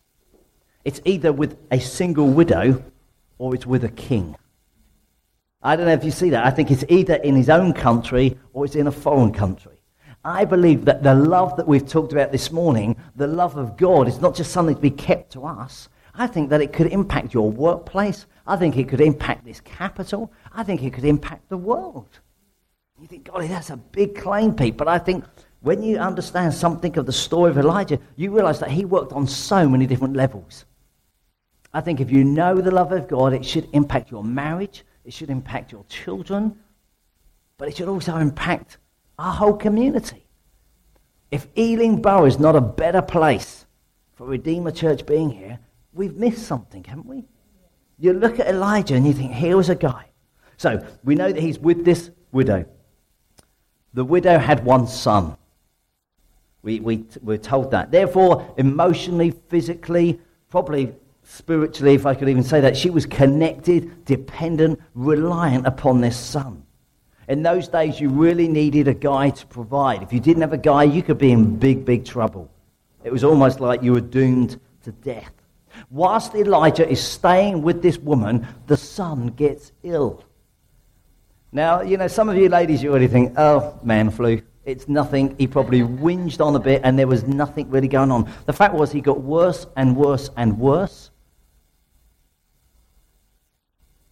It's 0.85 1.01
either 1.05 1.33
with 1.33 1.59
a 1.71 1.79
single 1.79 2.29
widow 2.29 2.83
or 3.41 3.55
it's 3.55 3.67
with 3.67 3.83
a 3.85 3.89
king. 3.89 4.37
I 5.63 5.75
don't 5.75 5.87
know 5.87 5.93
if 5.93 6.05
you 6.05 6.11
see 6.11 6.31
that. 6.31 6.45
I 6.45 6.51
think 6.51 6.71
it's 6.71 6.85
either 6.89 7.15
in 7.15 7.35
his 7.35 7.49
own 7.49 7.73
country 7.73 8.39
or 8.53 8.67
it's 8.67 8.77
in 8.77 8.87
a 8.87 8.93
foreign 8.93 9.33
country. 9.33 9.79
I 10.23 10.45
believe 10.45 10.85
that 10.85 11.03
the 11.03 11.15
love 11.15 11.57
that 11.57 11.67
we've 11.67 11.87
talked 11.87 12.13
about 12.13 12.33
this 12.33 12.53
morning, 12.53 12.97
the 13.17 13.27
love 13.27 13.57
of 13.57 13.79
God, 13.79 14.07
is 14.09 14.21
not 14.21 14.35
just 14.37 14.53
something 14.53 14.75
to 14.75 14.81
be 14.81 14.91
kept 14.91 15.33
to 15.33 15.47
us. 15.47 15.89
I 16.15 16.27
think 16.27 16.51
that 16.51 16.61
it 16.61 16.75
could 16.75 16.89
impact 16.89 17.33
your 17.33 17.51
workplace. 17.51 18.27
I 18.47 18.57
think 18.57 18.77
it 18.77 18.89
could 18.89 19.01
impact 19.01 19.47
this 19.47 19.61
capital. 19.61 20.31
I 20.53 20.63
think 20.63 20.83
it 20.83 20.93
could 20.93 21.07
impact 21.07 21.49
the 21.49 21.57
world. 21.57 22.21
You 23.01 23.07
think, 23.07 23.31
golly, 23.33 23.49
that's 23.49 23.71
a 23.71 23.79
big 23.79 24.15
claim, 24.15 24.55
Pete. 24.55 24.77
But 24.77 24.89
I 24.89 24.99
think 24.99 25.25
when 25.61 25.83
you 25.83 25.97
understand 25.97 26.53
something 26.53 26.99
of 26.99 27.07
the 27.07 27.13
story 27.13 27.51
of 27.51 27.57
Elijah, 27.57 27.99
you 28.17 28.33
realize 28.33 28.61
that 28.61 28.71
he 28.71 28.85
worked 28.85 29.13
on 29.13 29.27
so 29.27 29.67
many 29.67 29.87
different 29.87 30.15
levels. 30.15 30.67
I 31.73 31.81
think 31.81 32.01
if 32.01 32.11
you 32.11 32.25
know 32.25 32.61
the 32.61 32.71
love 32.71 32.93
of 32.93 33.07
God, 33.07 33.33
it 33.33 33.45
should 33.45 33.69
impact 33.73 34.11
your 34.11 34.25
marriage, 34.25 34.85
it 35.05 35.13
should 35.13 35.31
impact 35.31 35.73
your 35.73 35.85
children, 35.85 36.59
but 37.59 37.69
it 37.69 37.77
should 37.77 37.89
also 37.89 38.17
impact 38.17 38.79
our 39.19 39.33
whole 39.33 39.55
community. 39.57 40.27
If 41.31 41.47
Ealing 41.57 42.03
Borough 42.03 42.25
is 42.25 42.41
not 42.41 42.57
a 42.57 42.61
better 42.61 43.03
place 43.03 43.67
for 44.15 44.27
Redeemer 44.27 44.73
Church 44.73 45.07
being 45.07 45.31
here, 45.31 45.61
we've 45.93 46.17
missed 46.17 46.47
something, 46.47 46.83
haven't 46.85 47.07
we? 47.07 47.25
You 47.99 48.15
look 48.15 48.41
at 48.41 48.49
Elijah 48.49 48.95
and 48.95 49.07
you 49.07 49.13
think, 49.13 49.33
here 49.33 49.57
was 49.57 49.69
a 49.69 49.75
guy. 49.75 50.07
So 50.57 50.85
we 51.05 51.15
know 51.15 51.31
that 51.31 51.41
he's 51.41 51.59
with 51.59 51.85
this 51.85 52.11
widow. 52.33 52.65
The 53.95 54.05
widow 54.05 54.39
had 54.39 54.65
one 54.65 54.87
son. 54.87 55.37
We, 56.63 56.81
we, 56.81 57.05
we're 57.23 57.39
told 57.39 57.71
that. 57.71 57.91
Therefore, 57.91 58.55
emotionally, 58.57 59.31
physically, 59.49 60.21
probably 60.49 60.95
spiritually, 61.31 61.95
if 61.95 62.07
I 62.07 62.15
could 62.15 62.29
even 62.29 62.43
say 62.43 62.61
that, 62.61 62.77
she 62.77 62.91
was 62.91 63.07
connected, 63.07 64.05
dependent, 64.05 64.81
reliant 64.95 65.67
upon 65.67 66.01
this 66.01 66.17
son. 66.17 66.65
In 67.29 67.43
those 67.43 67.69
days, 67.69 68.01
you 68.01 68.09
really 68.09 68.49
needed 68.49 68.89
a 68.89 68.95
guy 68.95 69.31
to 69.31 69.47
provide. 69.47 70.03
If 70.03 70.13
you 70.13 70.19
didn't 70.19 70.41
have 70.41 70.53
a 70.53 70.59
guy, 70.59 70.83
you 70.83 71.03
could 71.03 71.19
be 71.19 71.31
in 71.31 71.57
big, 71.57 71.85
big 71.85 72.05
trouble. 72.05 72.51
It 73.05 73.13
was 73.13 73.23
almost 73.23 73.61
like 73.61 73.83
you 73.83 73.93
were 73.93 74.01
doomed 74.01 74.61
to 74.83 74.91
death. 74.91 75.33
Whilst 75.91 76.35
Elijah 76.35 76.89
is 76.89 77.01
staying 77.01 77.63
with 77.63 77.81
this 77.81 77.97
woman, 77.99 78.47
the 78.67 78.77
son 78.77 79.29
gets 79.29 79.71
ill. 79.85 80.25
Now, 81.53 81.81
you 81.83 81.97
know, 81.97 82.09
some 82.09 82.29
of 82.29 82.37
you 82.37 82.49
ladies, 82.49 82.83
you 82.83 82.91
already 82.91 83.09
think, 83.09 83.35
oh, 83.37 83.79
man 83.85 84.11
flu. 84.11 84.43
It's 84.65 84.89
nothing. 84.89 85.37
He 85.39 85.47
probably 85.47 85.83
whinged 85.83 86.45
on 86.45 86.55
a 86.57 86.61
bit 86.61 86.83
and 86.85 86.99
there 86.99 87.07
was 87.07 87.25
nothing 87.25 87.71
really 87.71 87.89
going 87.89 88.11
on. 88.11 88.31
The 88.47 88.53
fact 88.53 88.75
was, 88.75 88.91
he 88.91 89.01
got 89.01 89.21
worse 89.21 89.67
and 89.77 89.97
worse 89.97 90.31
and 90.37 90.59
worse 90.59 91.11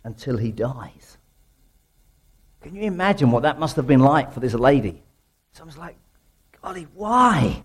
until 0.04 0.36
he 0.36 0.52
dies. 0.52 1.18
Can 2.60 2.74
you 2.74 2.82
imagine 2.82 3.30
what 3.30 3.42
that 3.42 3.58
must 3.58 3.76
have 3.76 3.86
been 3.86 4.00
like 4.00 4.32
for 4.32 4.40
this 4.40 4.54
lady? 4.54 5.02
Someone's 5.52 5.78
like, 5.78 5.96
golly, 6.60 6.86
why? 6.94 7.62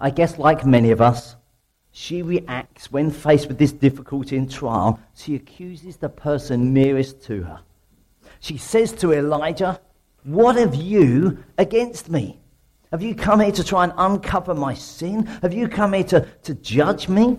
I 0.00 0.10
guess, 0.10 0.38
like 0.38 0.64
many 0.64 0.90
of 0.90 1.00
us, 1.00 1.36
she 1.90 2.22
reacts 2.22 2.90
when 2.90 3.10
faced 3.10 3.48
with 3.48 3.58
this 3.58 3.72
difficulty 3.72 4.36
and 4.36 4.50
trial. 4.50 4.98
She 5.14 5.34
accuses 5.34 5.96
the 5.96 6.08
person 6.08 6.72
nearest 6.72 7.22
to 7.24 7.42
her 7.42 7.60
she 8.42 8.56
says 8.56 8.92
to 8.94 9.12
Elijah, 9.12 9.80
What 10.24 10.56
have 10.56 10.74
you 10.74 11.42
against 11.58 12.10
me? 12.10 12.40
Have 12.90 13.00
you 13.00 13.14
come 13.14 13.40
here 13.40 13.52
to 13.52 13.64
try 13.64 13.84
and 13.84 13.92
uncover 13.96 14.52
my 14.52 14.74
sin? 14.74 15.26
Have 15.42 15.54
you 15.54 15.68
come 15.68 15.92
here 15.92 16.04
to, 16.04 16.26
to 16.42 16.54
judge 16.54 17.08
me? 17.08 17.38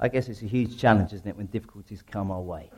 I 0.00 0.08
guess 0.08 0.28
it's 0.28 0.40
a 0.40 0.46
huge 0.46 0.78
challenge, 0.78 1.12
isn't 1.12 1.28
it, 1.28 1.36
when 1.36 1.46
difficulties 1.46 2.02
come 2.02 2.30
our 2.30 2.40
way? 2.40 2.70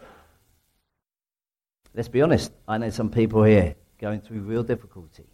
Let's 1.94 2.08
be 2.08 2.20
honest. 2.20 2.50
I 2.66 2.78
know 2.78 2.90
some 2.90 3.10
people 3.10 3.44
here 3.44 3.76
going 3.98 4.20
through 4.20 4.40
real 4.40 4.64
difficulty. 4.64 5.26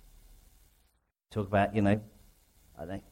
Talk 1.31 1.47
about, 1.47 1.75
you 1.75 1.81
know, 1.81 2.01
I 2.79 2.85
think, 2.85 3.05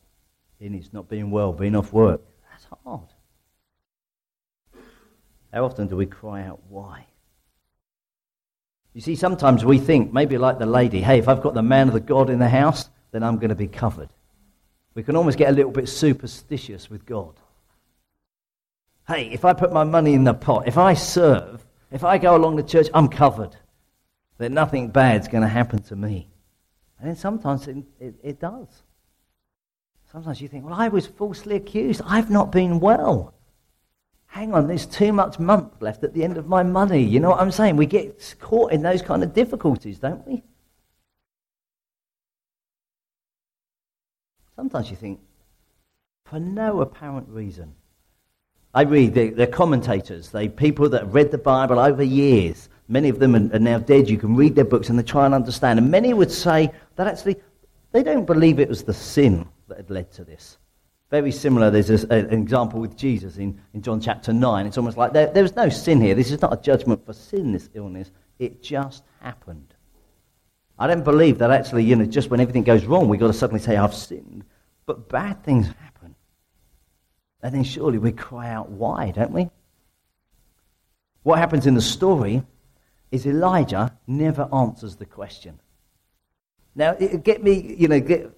it's 0.60 0.92
not 0.92 1.08
being 1.08 1.30
well, 1.30 1.52
being 1.52 1.74
off 1.74 1.92
work. 1.92 2.20
That's 2.50 2.66
hard. 2.84 3.08
How 5.52 5.64
often 5.64 5.88
do 5.88 5.96
we 5.96 6.06
cry 6.06 6.42
out, 6.42 6.60
why? 6.68 7.06
You 8.92 9.00
see, 9.00 9.16
sometimes 9.16 9.64
we 9.64 9.78
think, 9.78 10.12
maybe 10.12 10.36
like 10.36 10.58
the 10.58 10.66
lady, 10.66 11.00
hey, 11.00 11.18
if 11.18 11.28
I've 11.28 11.42
got 11.42 11.54
the 11.54 11.62
man 11.62 11.88
of 11.88 11.94
the 11.94 12.00
God 12.00 12.28
in 12.28 12.38
the 12.38 12.48
house, 12.48 12.90
then 13.12 13.22
I'm 13.22 13.36
going 13.36 13.50
to 13.50 13.54
be 13.54 13.68
covered. 13.68 14.10
We 14.94 15.02
can 15.02 15.16
almost 15.16 15.38
get 15.38 15.50
a 15.50 15.52
little 15.52 15.70
bit 15.70 15.88
superstitious 15.88 16.90
with 16.90 17.06
God. 17.06 17.34
Hey, 19.08 19.30
if 19.32 19.44
I 19.44 19.52
put 19.52 19.72
my 19.72 19.84
money 19.84 20.14
in 20.14 20.24
the 20.24 20.34
pot, 20.34 20.66
if 20.66 20.78
I 20.78 20.94
serve, 20.94 21.64
if 21.92 22.02
I 22.02 22.18
go 22.18 22.36
along 22.36 22.56
to 22.56 22.62
church, 22.62 22.88
I'm 22.92 23.08
covered. 23.08 23.56
Then 24.38 24.52
nothing 24.54 24.88
bad's 24.88 25.28
going 25.28 25.42
to 25.42 25.48
happen 25.48 25.80
to 25.84 25.96
me. 25.96 26.28
And 26.98 27.08
then 27.08 27.16
sometimes 27.16 27.68
it, 27.68 27.76
it, 28.00 28.14
it 28.22 28.40
does. 28.40 28.68
Sometimes 30.10 30.40
you 30.40 30.48
think, 30.48 30.64
well, 30.64 30.74
I 30.74 30.88
was 30.88 31.06
falsely 31.06 31.56
accused. 31.56 32.02
I've 32.04 32.30
not 32.30 32.50
been 32.50 32.80
well. 32.80 33.34
Hang 34.26 34.52
on, 34.54 34.66
there's 34.66 34.86
too 34.86 35.12
much 35.12 35.38
month 35.38 35.80
left 35.80 36.02
at 36.02 36.12
the 36.12 36.24
end 36.24 36.36
of 36.36 36.48
my 36.48 36.62
money. 36.62 37.02
You 37.02 37.20
know 37.20 37.30
what 37.30 37.40
I'm 37.40 37.52
saying? 37.52 37.76
We 37.76 37.86
get 37.86 38.34
caught 38.40 38.72
in 38.72 38.82
those 38.82 39.02
kind 39.02 39.22
of 39.22 39.32
difficulties, 39.32 39.98
don't 39.98 40.26
we? 40.26 40.42
Sometimes 44.56 44.90
you 44.90 44.96
think, 44.96 45.20
for 46.24 46.40
no 46.40 46.80
apparent 46.80 47.28
reason. 47.28 47.74
I 48.76 48.82
read 48.82 49.14
the, 49.14 49.30
the 49.30 49.46
commentators, 49.46 50.28
they 50.28 50.50
people 50.50 50.90
that 50.90 51.00
have 51.00 51.14
read 51.14 51.30
the 51.30 51.38
Bible 51.38 51.78
over 51.78 52.02
years. 52.02 52.68
Many 52.88 53.08
of 53.08 53.18
them 53.18 53.34
are, 53.34 53.56
are 53.56 53.58
now 53.58 53.78
dead. 53.78 54.06
You 54.10 54.18
can 54.18 54.36
read 54.36 54.54
their 54.54 54.66
books 54.66 54.90
and 54.90 54.98
they 54.98 55.02
try 55.02 55.24
and 55.24 55.34
understand. 55.34 55.78
And 55.78 55.90
many 55.90 56.12
would 56.12 56.30
say 56.30 56.70
that 56.96 57.06
actually 57.06 57.36
they 57.92 58.02
don't 58.02 58.26
believe 58.26 58.60
it 58.60 58.68
was 58.68 58.84
the 58.84 58.92
sin 58.92 59.48
that 59.68 59.78
had 59.78 59.88
led 59.88 60.12
to 60.12 60.24
this. 60.24 60.58
Very 61.10 61.32
similar, 61.32 61.70
there's 61.70 61.88
a, 61.88 62.06
an 62.10 62.42
example 62.42 62.78
with 62.78 62.98
Jesus 62.98 63.38
in, 63.38 63.58
in 63.72 63.80
John 63.80 63.98
chapter 63.98 64.34
9. 64.34 64.66
It's 64.66 64.76
almost 64.76 64.98
like 64.98 65.14
there, 65.14 65.28
there 65.28 65.42
was 65.42 65.56
no 65.56 65.70
sin 65.70 65.98
here. 66.02 66.14
This 66.14 66.30
is 66.30 66.42
not 66.42 66.52
a 66.52 66.60
judgment 66.60 67.06
for 67.06 67.14
sin, 67.14 67.52
this 67.52 67.70
illness. 67.72 68.10
It 68.38 68.62
just 68.62 69.04
happened. 69.22 69.72
I 70.78 70.86
don't 70.86 71.02
believe 71.02 71.38
that 71.38 71.50
actually, 71.50 71.84
you 71.84 71.96
know, 71.96 72.04
just 72.04 72.28
when 72.28 72.40
everything 72.40 72.64
goes 72.64 72.84
wrong, 72.84 73.08
we've 73.08 73.20
got 73.20 73.28
to 73.28 73.32
suddenly 73.32 73.62
say, 73.62 73.78
I've 73.78 73.94
sinned. 73.94 74.44
But 74.84 75.08
bad 75.08 75.42
things. 75.42 75.68
And 77.42 77.54
then 77.54 77.64
surely 77.64 77.98
we 77.98 78.12
cry 78.12 78.50
out, 78.50 78.70
why, 78.70 79.10
don't 79.10 79.32
we? 79.32 79.50
What 81.22 81.38
happens 81.38 81.66
in 81.66 81.74
the 81.74 81.82
story 81.82 82.42
is 83.10 83.26
Elijah 83.26 83.96
never 84.06 84.48
answers 84.52 84.96
the 84.96 85.06
question. 85.06 85.58
Now, 86.74 86.94
get 86.94 87.42
me, 87.42 87.74
you 87.78 87.88
know, 87.88 88.00
get, 88.00 88.30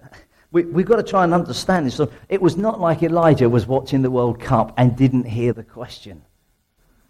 we, 0.51 0.65
we've 0.65 0.87
got 0.87 0.97
to 0.97 1.03
try 1.03 1.25
and 1.25 1.35
understand 1.35 1.87
this. 1.87 1.97
So 1.97 2.11
it 2.29 2.41
was 2.41 2.57
not 2.57 2.81
like 2.81 3.03
Elijah 3.03 3.49
was 3.49 3.67
watching 3.67 4.03
the 4.03 4.11
World 4.11 4.41
Cup 4.41 4.75
and 4.77 4.97
didn't 4.97 5.25
hear 5.25 5.53
the 5.53 5.65
question. 5.65 6.23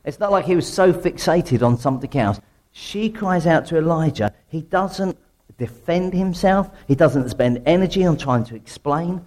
It's 0.04 0.18
not 0.18 0.32
like 0.32 0.46
he 0.46 0.56
was 0.56 0.66
so 0.72 0.92
fixated 0.92 1.62
on 1.62 1.78
something 1.78 2.16
else. 2.18 2.40
She 2.72 3.10
cries 3.10 3.46
out 3.46 3.66
to 3.66 3.76
Elijah. 3.76 4.32
He 4.48 4.62
doesn't 4.62 5.18
defend 5.58 6.14
himself, 6.14 6.70
he 6.86 6.94
doesn't 6.94 7.28
spend 7.30 7.62
energy 7.66 8.04
on 8.04 8.16
trying 8.16 8.44
to 8.44 8.54
explain. 8.54 9.24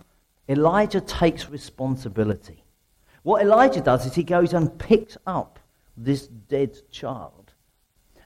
Elijah 0.49 1.01
takes 1.01 1.49
responsibility. 1.49 2.63
What 3.23 3.41
Elijah 3.41 3.81
does 3.81 4.05
is 4.05 4.15
he 4.15 4.23
goes 4.23 4.53
and 4.53 4.77
picks 4.77 5.17
up 5.25 5.59
this 5.95 6.27
dead 6.27 6.77
child 6.91 7.53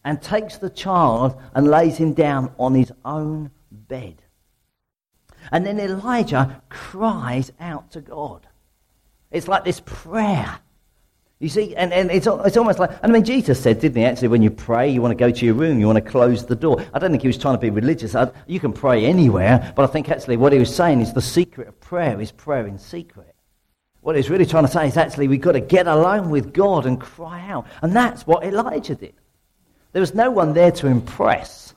and 0.03 0.21
takes 0.21 0.57
the 0.57 0.69
child 0.69 1.39
and 1.53 1.67
lays 1.67 1.97
him 1.97 2.13
down 2.13 2.53
on 2.57 2.75
his 2.75 2.91
own 3.03 3.51
bed. 3.71 4.21
And 5.51 5.65
then 5.65 5.79
Elijah 5.79 6.61
cries 6.69 7.51
out 7.59 7.91
to 7.91 8.01
God. 8.01 8.47
It's 9.31 9.47
like 9.47 9.65
this 9.65 9.81
prayer. 9.81 10.59
You 11.39 11.49
see, 11.49 11.75
and, 11.75 11.91
and 11.91 12.09
it's, 12.11 12.27
it's 12.27 12.55
almost 12.55 12.79
like, 12.79 12.91
I 13.03 13.07
mean, 13.07 13.25
Jesus 13.25 13.61
said, 13.61 13.81
didn't 13.81 13.97
he, 13.97 14.05
actually, 14.05 14.29
when 14.29 14.41
you 14.41 14.49
pray, 14.49 14.89
you 14.89 15.01
want 15.01 15.11
to 15.11 15.15
go 15.15 15.31
to 15.31 15.45
your 15.45 15.55
room, 15.55 15.79
you 15.79 15.85
want 15.85 15.97
to 15.97 16.09
close 16.09 16.45
the 16.45 16.55
door. 16.55 16.83
I 16.93 16.99
don't 16.99 17.11
think 17.11 17.23
he 17.23 17.27
was 17.27 17.37
trying 17.37 17.55
to 17.55 17.59
be 17.59 17.69
religious. 17.69 18.15
I, 18.15 18.31
you 18.47 18.59
can 18.59 18.71
pray 18.71 19.05
anywhere, 19.05 19.73
but 19.75 19.83
I 19.83 19.87
think 19.87 20.09
actually 20.09 20.37
what 20.37 20.53
he 20.53 20.59
was 20.59 20.73
saying 20.73 21.01
is 21.01 21.11
the 21.11 21.21
secret 21.21 21.67
of 21.67 21.79
prayer 21.81 22.21
is 22.21 22.31
prayer 22.31 22.65
in 22.67 22.79
secret. 22.79 23.35
What 23.99 24.15
he's 24.15 24.29
really 24.29 24.45
trying 24.45 24.65
to 24.65 24.71
say 24.71 24.87
is 24.87 24.95
actually 24.95 25.27
we've 25.27 25.41
got 25.41 25.53
to 25.53 25.59
get 25.59 25.87
alone 25.87 26.29
with 26.29 26.53
God 26.53 26.85
and 26.85 27.01
cry 27.01 27.45
out. 27.49 27.67
And 27.81 27.93
that's 27.93 28.25
what 28.25 28.45
Elijah 28.45 28.95
did. 28.95 29.15
There 29.91 29.99
was 29.99 30.13
no 30.13 30.31
one 30.31 30.53
there 30.53 30.71
to 30.71 30.87
impress. 30.87 31.73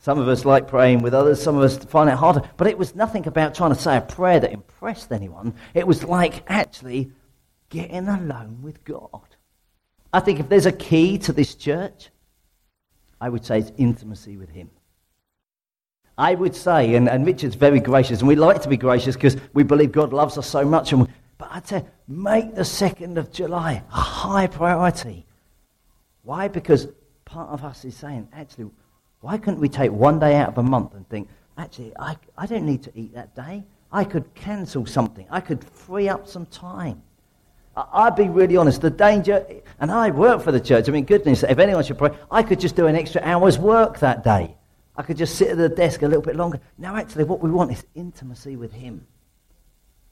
Some 0.00 0.18
of 0.18 0.26
us 0.26 0.44
like 0.44 0.66
praying 0.68 1.02
with 1.02 1.14
others, 1.14 1.40
some 1.42 1.56
of 1.56 1.62
us 1.62 1.76
find 1.76 2.08
it 2.08 2.16
harder. 2.16 2.42
But 2.56 2.66
it 2.66 2.78
was 2.78 2.96
nothing 2.96 3.26
about 3.28 3.54
trying 3.54 3.74
to 3.74 3.80
say 3.80 3.96
a 3.96 4.00
prayer 4.00 4.40
that 4.40 4.52
impressed 4.52 5.12
anyone. 5.12 5.54
It 5.74 5.86
was 5.86 6.02
like 6.02 6.42
actually 6.48 7.12
getting 7.70 8.08
alone 8.08 8.60
with 8.62 8.84
God. 8.84 9.36
I 10.12 10.20
think 10.20 10.40
if 10.40 10.48
there's 10.48 10.66
a 10.66 10.72
key 10.72 11.18
to 11.18 11.32
this 11.32 11.54
church, 11.54 12.10
I 13.20 13.28
would 13.28 13.44
say 13.44 13.58
it's 13.58 13.72
intimacy 13.76 14.36
with 14.36 14.50
Him. 14.50 14.70
I 16.16 16.34
would 16.34 16.54
say, 16.56 16.94
and, 16.94 17.08
and 17.08 17.24
Richard's 17.24 17.54
very 17.54 17.78
gracious, 17.78 18.20
and 18.20 18.28
we 18.28 18.34
like 18.34 18.62
to 18.62 18.68
be 18.68 18.76
gracious 18.76 19.14
because 19.14 19.36
we 19.52 19.62
believe 19.62 19.92
God 19.92 20.12
loves 20.12 20.36
us 20.36 20.48
so 20.48 20.64
much. 20.64 20.92
And 20.92 21.02
we, 21.02 21.08
but 21.36 21.48
I'd 21.52 21.66
say, 21.66 21.84
make 22.08 22.54
the 22.54 22.62
2nd 22.62 23.18
of 23.18 23.30
July 23.30 23.84
a 23.92 23.96
high 23.96 24.48
priority. 24.48 25.26
Why? 26.22 26.48
Because 26.48 26.88
part 27.24 27.50
of 27.50 27.64
us 27.64 27.84
is 27.84 27.94
saying, 27.94 28.28
actually, 28.32 28.70
why 29.20 29.38
couldn't 29.38 29.60
we 29.60 29.68
take 29.68 29.92
one 29.92 30.18
day 30.18 30.36
out 30.36 30.48
of 30.48 30.58
a 30.58 30.62
month 30.62 30.94
and 30.94 31.08
think, 31.08 31.28
actually, 31.56 31.92
I, 31.98 32.16
I 32.36 32.46
don't 32.46 32.66
need 32.66 32.82
to 32.84 32.92
eat 32.96 33.14
that 33.14 33.36
day. 33.36 33.64
I 33.92 34.04
could 34.04 34.34
cancel 34.34 34.86
something. 34.86 35.26
I 35.30 35.40
could 35.40 35.62
free 35.62 36.08
up 36.08 36.26
some 36.26 36.46
time. 36.46 37.02
I'd 37.92 38.16
be 38.16 38.28
really 38.28 38.56
honest. 38.56 38.80
The 38.80 38.90
danger, 38.90 39.46
and 39.80 39.90
I 39.90 40.10
work 40.10 40.42
for 40.42 40.52
the 40.52 40.60
church. 40.60 40.88
I 40.88 40.92
mean, 40.92 41.04
goodness, 41.04 41.42
if 41.42 41.58
anyone 41.58 41.84
should 41.84 41.98
pray, 41.98 42.10
I 42.30 42.42
could 42.42 42.60
just 42.60 42.76
do 42.76 42.86
an 42.86 42.96
extra 42.96 43.20
hour's 43.22 43.58
work 43.58 44.00
that 44.00 44.24
day. 44.24 44.56
I 44.96 45.02
could 45.02 45.16
just 45.16 45.36
sit 45.36 45.48
at 45.48 45.56
the 45.56 45.68
desk 45.68 46.02
a 46.02 46.08
little 46.08 46.22
bit 46.22 46.34
longer. 46.34 46.60
Now, 46.76 46.96
actually, 46.96 47.24
what 47.24 47.40
we 47.40 47.50
want 47.50 47.70
is 47.70 47.84
intimacy 47.94 48.56
with 48.56 48.72
Him. 48.72 49.06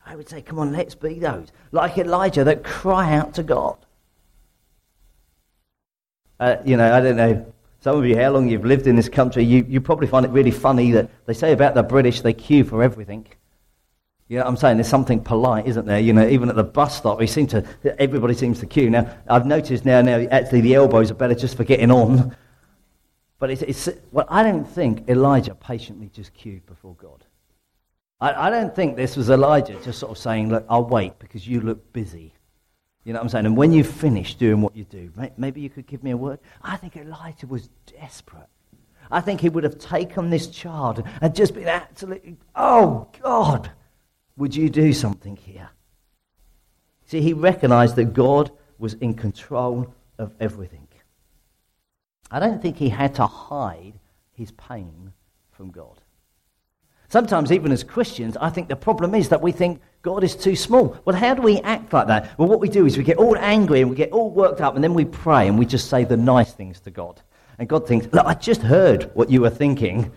I 0.05 0.15
would 0.15 0.29
say, 0.29 0.41
come 0.41 0.61
on, 0.61 0.73
let's 0.73 0.95
be 0.95 1.19
those, 1.19 1.49
like 1.73 1.99
Elijah, 1.99 2.45
that 2.45 2.63
cry 2.63 3.15
out 3.15 3.35
to 3.35 3.43
God. 3.43 3.77
Uh, 6.39 6.57
you 6.65 6.77
know, 6.77 6.95
I 6.95 7.01
don't 7.01 7.17
know, 7.17 7.53
some 7.81 7.99
of 7.99 8.07
you, 8.07 8.17
how 8.17 8.31
long 8.31 8.49
you've 8.49 8.65
lived 8.65 8.87
in 8.87 8.95
this 8.95 9.09
country, 9.09 9.43
you, 9.43 9.67
you 9.69 9.81
probably 9.81 10.07
find 10.07 10.25
it 10.25 10.31
really 10.31 10.53
funny 10.53 10.93
that 10.93 11.11
they 11.27 11.35
say 11.35 11.53
about 11.53 11.75
the 11.75 11.83
British, 11.83 12.21
they 12.21 12.33
queue 12.33 12.63
for 12.63 12.85
everything. 12.85 13.27
You 14.29 14.39
know 14.39 14.45
what 14.45 14.51
I'm 14.51 14.57
saying? 14.57 14.77
There's 14.79 14.89
something 14.89 15.23
polite, 15.23 15.67
isn't 15.67 15.87
there? 15.87 16.01
You 16.01 16.13
know, 16.13 16.27
even 16.27 16.49
at 16.49 16.57
the 16.57 16.65
bus 16.65 16.97
stop, 16.97 17.19
we 17.19 17.29
seem 17.29 17.47
to, 17.49 17.65
everybody 18.01 18.35
seems 18.35 18.59
to 18.61 18.67
queue. 18.67 18.91
Now, 18.91 19.09
I've 19.29 19.47
noticed 19.47 19.85
now, 19.85 20.03
now 20.03 20.19
actually 20.31 20.63
the 20.63 20.75
elbows 20.75 21.11
are 21.13 21.15
better 21.15 21.35
just 21.35 21.57
for 21.57 21.65
getting 21.65 21.93
on. 21.93 22.37
But 23.39 23.51
it's, 23.51 23.63
it's 23.63 23.89
well, 24.11 24.27
I 24.29 24.43
don't 24.43 24.65
think 24.65 25.09
Elijah 25.09 25.55
patiently 25.55 26.09
just 26.09 26.35
queued 26.35 26.67
before 26.67 26.95
God. 26.95 27.25
I, 28.21 28.49
I 28.49 28.51
don't 28.51 28.75
think 28.75 28.97
this 28.97 29.17
was 29.17 29.31
Elijah 29.31 29.79
just 29.85 29.99
sort 29.99 30.11
of 30.11 30.19
saying, 30.19 30.49
look, 30.49 30.65
I'll 30.69 30.87
wait 30.87 31.19
because 31.19 31.47
you 31.47 31.61
look 31.61 31.93
busy. 31.93 32.33
You 33.05 33.13
know 33.13 33.21
what 33.21 33.25
I'm 33.25 33.29
saying? 33.29 33.47
And 33.47 33.57
when 33.57 33.73
you 33.73 33.85
finish 33.85 34.35
doing 34.35 34.61
what 34.61 34.75
you 34.75 34.85
do, 34.85 35.13
maybe 35.37 35.61
you 35.61 35.71
could 35.71 35.87
give 35.87 36.03
me 36.03 36.11
a 36.11 36.17
word. 36.17 36.41
I 36.63 36.77
think 36.77 36.97
Elijah 36.97 37.47
was 37.47 37.69
desperate. 37.87 38.49
I 39.11 39.21
think 39.21 39.41
he 39.41 39.49
would 39.49 39.63
have 39.63 39.79
taken 39.79 40.31
this 40.31 40.49
child 40.49 41.05
and 41.21 41.33
just 41.33 41.55
been 41.55 41.69
absolutely, 41.69 42.39
oh 42.57 43.07
God, 43.23 43.71
would 44.37 44.55
you 44.55 44.69
do 44.69 44.93
something 44.93 45.37
here? 45.37 45.71
See, 47.07 47.21
he 47.21 47.33
recognized 47.33 47.97
that 47.97 48.13
God 48.13 48.51
was 48.79 48.95
in 48.95 49.15
control 49.15 49.95
of 50.19 50.33
everything. 50.41 50.89
I 52.31 52.41
don't 52.41 52.61
think 52.61 52.77
he 52.77 52.89
had 52.89 53.15
to 53.17 53.27
hide 53.27 53.95
his 54.33 54.51
pain 54.53 55.13
from 55.53 55.71
God. 55.71 56.01
Sometimes, 57.09 57.53
even 57.53 57.71
as 57.71 57.85
Christians, 57.85 58.37
I 58.37 58.51
think 58.51 58.69
the 58.69 58.77
problem 58.77 59.15
is 59.15 59.29
that 59.29 59.41
we 59.41 59.53
think 59.53 59.81
God 60.03 60.25
is 60.25 60.35
too 60.35 60.57
small. 60.57 60.97
Well, 61.05 61.15
how 61.15 61.35
do 61.35 61.43
we 61.43 61.61
act 61.61 61.93
like 61.93 62.09
that? 62.09 62.37
Well, 62.37 62.49
what 62.49 62.61
we 62.61 62.69
do 62.69 62.85
is 62.85 62.99
we 62.99 63.05
get 63.05 63.19
all 63.19 63.37
angry 63.37 63.81
and 63.81 63.89
we 63.89 63.97
get 63.97 64.11
all 64.11 64.31
worked 64.31 64.61
up, 64.61 64.75
and 64.75 64.83
then 64.83 64.95
we 64.95 65.05
pray 65.05 65.47
and 65.47 65.57
we 65.57 65.67
just 65.67 65.89
say 65.89 66.05
the 66.05 66.17
nice 66.17 66.53
things 66.53 66.81
to 66.81 66.91
God. 66.91 67.21
And 67.59 67.69
God 67.69 67.87
thinks, 67.87 68.09
Look, 68.13 68.27
I 68.27 68.35
just 68.35 68.63
heard 68.63 69.05
what 69.15 69.31
you 69.31 69.41
were 69.41 69.51
thinking. 69.51 70.11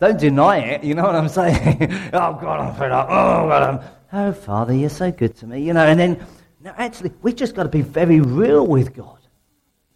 Don't 0.00 0.18
deny 0.18 0.58
it. 0.58 0.82
You 0.82 0.94
know 0.94 1.02
what 1.02 1.14
I'm 1.14 1.28
saying? 1.28 1.82
oh, 2.12 2.32
God, 2.40 2.60
I'm 2.60 2.74
fed 2.74 2.90
up. 2.90 3.06
Oh, 3.10 3.48
God, 3.48 3.62
I'm... 3.62 3.90
Oh, 4.12 4.32
Father, 4.32 4.74
you're 4.74 4.88
so 4.88 5.12
good 5.12 5.36
to 5.36 5.46
me. 5.46 5.62
You 5.62 5.74
know, 5.74 5.84
and 5.86 6.00
then, 6.00 6.26
no, 6.60 6.72
actually, 6.76 7.12
we've 7.20 7.36
just 7.36 7.54
got 7.54 7.64
to 7.64 7.68
be 7.68 7.82
very 7.82 8.20
real 8.20 8.66
with 8.66 8.94
God. 8.94 9.18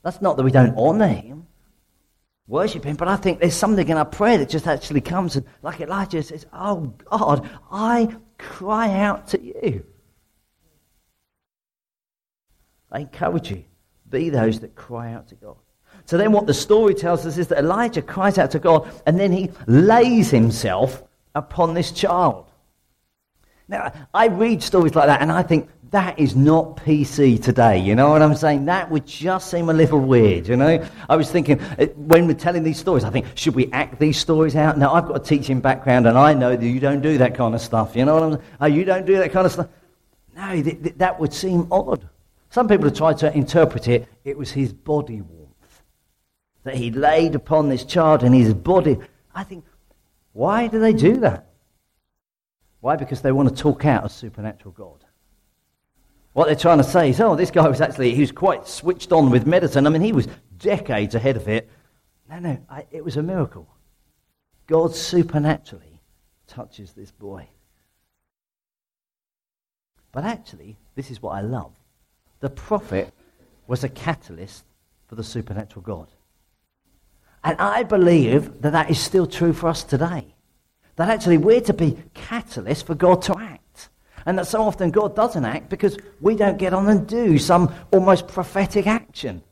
That's 0.02 0.20
not 0.20 0.36
that 0.36 0.42
we 0.42 0.50
don't 0.50 0.76
honor 0.76 1.08
Him, 1.08 1.46
worship 2.46 2.84
Him, 2.84 2.96
but 2.96 3.08
I 3.08 3.16
think 3.16 3.40
there's 3.40 3.56
something 3.56 3.88
in 3.88 3.96
our 3.96 4.04
prayer 4.04 4.36
that 4.38 4.50
just 4.50 4.66
actually 4.66 5.00
comes 5.00 5.36
and, 5.36 5.46
like 5.62 5.80
Elijah 5.80 6.22
says, 6.22 6.44
Oh, 6.52 6.92
God, 7.10 7.48
I 7.72 8.14
cry 8.38 9.00
out 9.00 9.28
to 9.28 9.42
you. 9.42 9.86
I 12.92 13.00
encourage 13.00 13.50
you, 13.50 13.64
be 14.08 14.28
those 14.28 14.60
that 14.60 14.74
cry 14.74 15.14
out 15.14 15.28
to 15.28 15.34
God. 15.34 15.56
So 16.06 16.18
then, 16.18 16.32
what 16.32 16.46
the 16.46 16.54
story 16.54 16.94
tells 16.94 17.24
us 17.24 17.38
is 17.38 17.48
that 17.48 17.58
Elijah 17.58 18.02
cries 18.02 18.38
out 18.38 18.50
to 18.50 18.58
God 18.58 18.88
and 19.06 19.18
then 19.18 19.32
he 19.32 19.50
lays 19.66 20.30
himself 20.30 21.02
upon 21.34 21.74
this 21.74 21.92
child. 21.92 22.46
Now, 23.68 23.92
I 24.12 24.26
read 24.26 24.62
stories 24.62 24.94
like 24.94 25.06
that 25.06 25.22
and 25.22 25.32
I 25.32 25.42
think 25.42 25.70
that 25.90 26.18
is 26.18 26.36
not 26.36 26.76
PC 26.76 27.42
today. 27.42 27.78
You 27.78 27.94
know 27.94 28.10
what 28.10 28.20
I'm 28.20 28.34
saying? 28.34 28.66
That 28.66 28.90
would 28.90 29.06
just 29.06 29.50
seem 29.50 29.70
a 29.70 29.72
little 29.72 30.00
weird, 30.00 30.48
you 30.48 30.56
know? 30.56 30.84
I 31.08 31.16
was 31.16 31.30
thinking, 31.30 31.60
uh, 31.60 31.86
when 31.96 32.26
we're 32.26 32.34
telling 32.34 32.64
these 32.64 32.78
stories, 32.78 33.04
I 33.04 33.10
think, 33.10 33.26
should 33.36 33.54
we 33.54 33.70
act 33.72 33.98
these 33.98 34.18
stories 34.18 34.56
out? 34.56 34.76
Now, 34.76 34.92
I've 34.92 35.06
got 35.06 35.16
a 35.16 35.24
teaching 35.24 35.60
background 35.60 36.06
and 36.06 36.18
I 36.18 36.34
know 36.34 36.56
that 36.56 36.66
you 36.66 36.80
don't 36.80 37.00
do 37.00 37.16
that 37.18 37.34
kind 37.34 37.54
of 37.54 37.60
stuff. 37.60 37.96
You 37.96 38.04
know 38.04 38.14
what 38.14 38.22
I'm 38.24 38.32
saying? 38.32 38.42
Oh, 38.60 38.66
you 38.66 38.84
don't 38.84 39.06
do 39.06 39.16
that 39.18 39.32
kind 39.32 39.46
of 39.46 39.52
stuff. 39.52 39.68
No, 40.36 40.50
th- 40.50 40.82
th- 40.82 40.94
that 40.96 41.18
would 41.18 41.32
seem 41.32 41.68
odd. 41.70 42.06
Some 42.50 42.68
people 42.68 42.86
have 42.86 42.96
tried 42.96 43.18
to 43.18 43.34
interpret 43.34 43.88
it, 43.88 44.06
it 44.24 44.36
was 44.36 44.50
his 44.50 44.72
body 44.72 45.20
warmth 45.22 45.43
that 46.64 46.74
he 46.74 46.90
laid 46.90 47.34
upon 47.34 47.68
this 47.68 47.84
child 47.84 48.22
and 48.22 48.34
his 48.34 48.52
body. 48.52 48.98
I 49.34 49.44
think, 49.44 49.64
why 50.32 50.66
do 50.66 50.80
they 50.80 50.92
do 50.92 51.18
that? 51.18 51.46
Why? 52.80 52.96
Because 52.96 53.22
they 53.22 53.32
want 53.32 53.48
to 53.48 53.54
talk 53.54 53.84
out 53.84 54.04
a 54.04 54.08
supernatural 54.08 54.72
God. 54.72 55.04
What 56.32 56.46
they're 56.46 56.56
trying 56.56 56.78
to 56.78 56.84
say 56.84 57.10
is, 57.10 57.20
oh, 57.20 57.36
this 57.36 57.50
guy 57.50 57.68
was 57.68 57.80
actually, 57.80 58.14
he 58.14 58.20
was 58.20 58.32
quite 58.32 58.66
switched 58.66 59.12
on 59.12 59.30
with 59.30 59.46
medicine. 59.46 59.86
I 59.86 59.90
mean, 59.90 60.02
he 60.02 60.12
was 60.12 60.26
decades 60.58 61.14
ahead 61.14 61.36
of 61.36 61.48
it. 61.48 61.70
No, 62.28 62.38
no, 62.40 62.58
I, 62.68 62.86
it 62.90 63.04
was 63.04 63.16
a 63.16 63.22
miracle. 63.22 63.68
God 64.66 64.94
supernaturally 64.94 66.00
touches 66.46 66.92
this 66.92 67.12
boy. 67.12 67.48
But 70.10 70.24
actually, 70.24 70.76
this 70.94 71.10
is 71.10 71.22
what 71.22 71.32
I 71.32 71.40
love. 71.40 71.72
The 72.40 72.50
prophet 72.50 73.12
was 73.66 73.84
a 73.84 73.88
catalyst 73.88 74.64
for 75.06 75.14
the 75.14 75.24
supernatural 75.24 75.82
God. 75.82 76.08
And 77.44 77.60
I 77.60 77.82
believe 77.82 78.62
that 78.62 78.72
that 78.72 78.90
is 78.90 78.98
still 78.98 79.26
true 79.26 79.52
for 79.52 79.68
us 79.68 79.84
today. 79.84 80.34
That 80.96 81.10
actually 81.10 81.38
we're 81.38 81.60
to 81.62 81.74
be 81.74 81.98
catalysts 82.14 82.82
for 82.82 82.94
God 82.94 83.20
to 83.22 83.38
act. 83.38 83.90
And 84.26 84.38
that 84.38 84.46
so 84.46 84.62
often 84.62 84.90
God 84.90 85.14
doesn't 85.14 85.44
act 85.44 85.68
because 85.68 85.98
we 86.20 86.34
don't 86.34 86.56
get 86.56 86.72
on 86.72 86.88
and 86.88 87.06
do 87.06 87.36
some 87.36 87.72
almost 87.92 88.28
prophetic 88.28 88.86
action. 88.86 89.42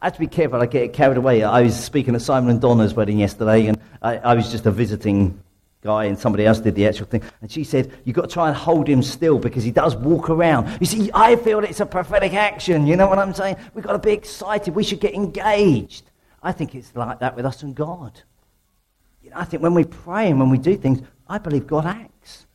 I 0.00 0.06
have 0.06 0.14
to 0.14 0.20
be 0.20 0.26
careful, 0.26 0.60
I 0.60 0.66
get 0.66 0.92
carried 0.92 1.16
away. 1.16 1.42
I 1.42 1.62
was 1.62 1.78
speaking 1.78 2.14
at 2.14 2.22
Simon 2.22 2.50
and 2.50 2.60
Donna's 2.60 2.94
wedding 2.94 3.18
yesterday, 3.18 3.66
and 3.66 3.78
I, 4.00 4.18
I 4.18 4.34
was 4.34 4.50
just 4.50 4.64
a 4.66 4.70
visiting 4.70 5.40
guy, 5.82 6.04
and 6.04 6.16
somebody 6.16 6.46
else 6.46 6.60
did 6.60 6.76
the 6.76 6.86
actual 6.86 7.06
thing. 7.06 7.22
And 7.40 7.50
she 7.50 7.64
said, 7.64 7.92
You've 8.04 8.14
got 8.14 8.22
to 8.22 8.32
try 8.32 8.48
and 8.48 8.56
hold 8.56 8.88
him 8.88 9.02
still 9.02 9.38
because 9.38 9.64
he 9.64 9.72
does 9.72 9.96
walk 9.96 10.30
around. 10.30 10.78
You 10.80 10.86
see, 10.86 11.10
I 11.14 11.34
feel 11.34 11.60
it's 11.60 11.80
a 11.80 11.86
prophetic 11.86 12.34
action. 12.34 12.86
You 12.86 12.96
know 12.96 13.08
what 13.08 13.18
I'm 13.18 13.34
saying? 13.34 13.56
We've 13.74 13.84
got 13.84 13.92
to 13.92 13.98
be 13.98 14.12
excited. 14.12 14.74
We 14.74 14.84
should 14.84 15.00
get 15.00 15.14
engaged. 15.14 16.07
I 16.42 16.52
think 16.52 16.74
it's 16.74 16.94
like 16.94 17.20
that 17.20 17.36
with 17.36 17.46
us 17.46 17.62
and 17.62 17.74
God. 17.74 18.20
You 19.22 19.30
know, 19.30 19.36
I 19.36 19.44
think 19.44 19.62
when 19.62 19.74
we 19.74 19.84
pray 19.84 20.30
and 20.30 20.38
when 20.38 20.50
we 20.50 20.58
do 20.58 20.76
things, 20.76 21.00
I 21.28 21.38
believe 21.38 21.66
God 21.66 21.86
acts. 21.86 22.46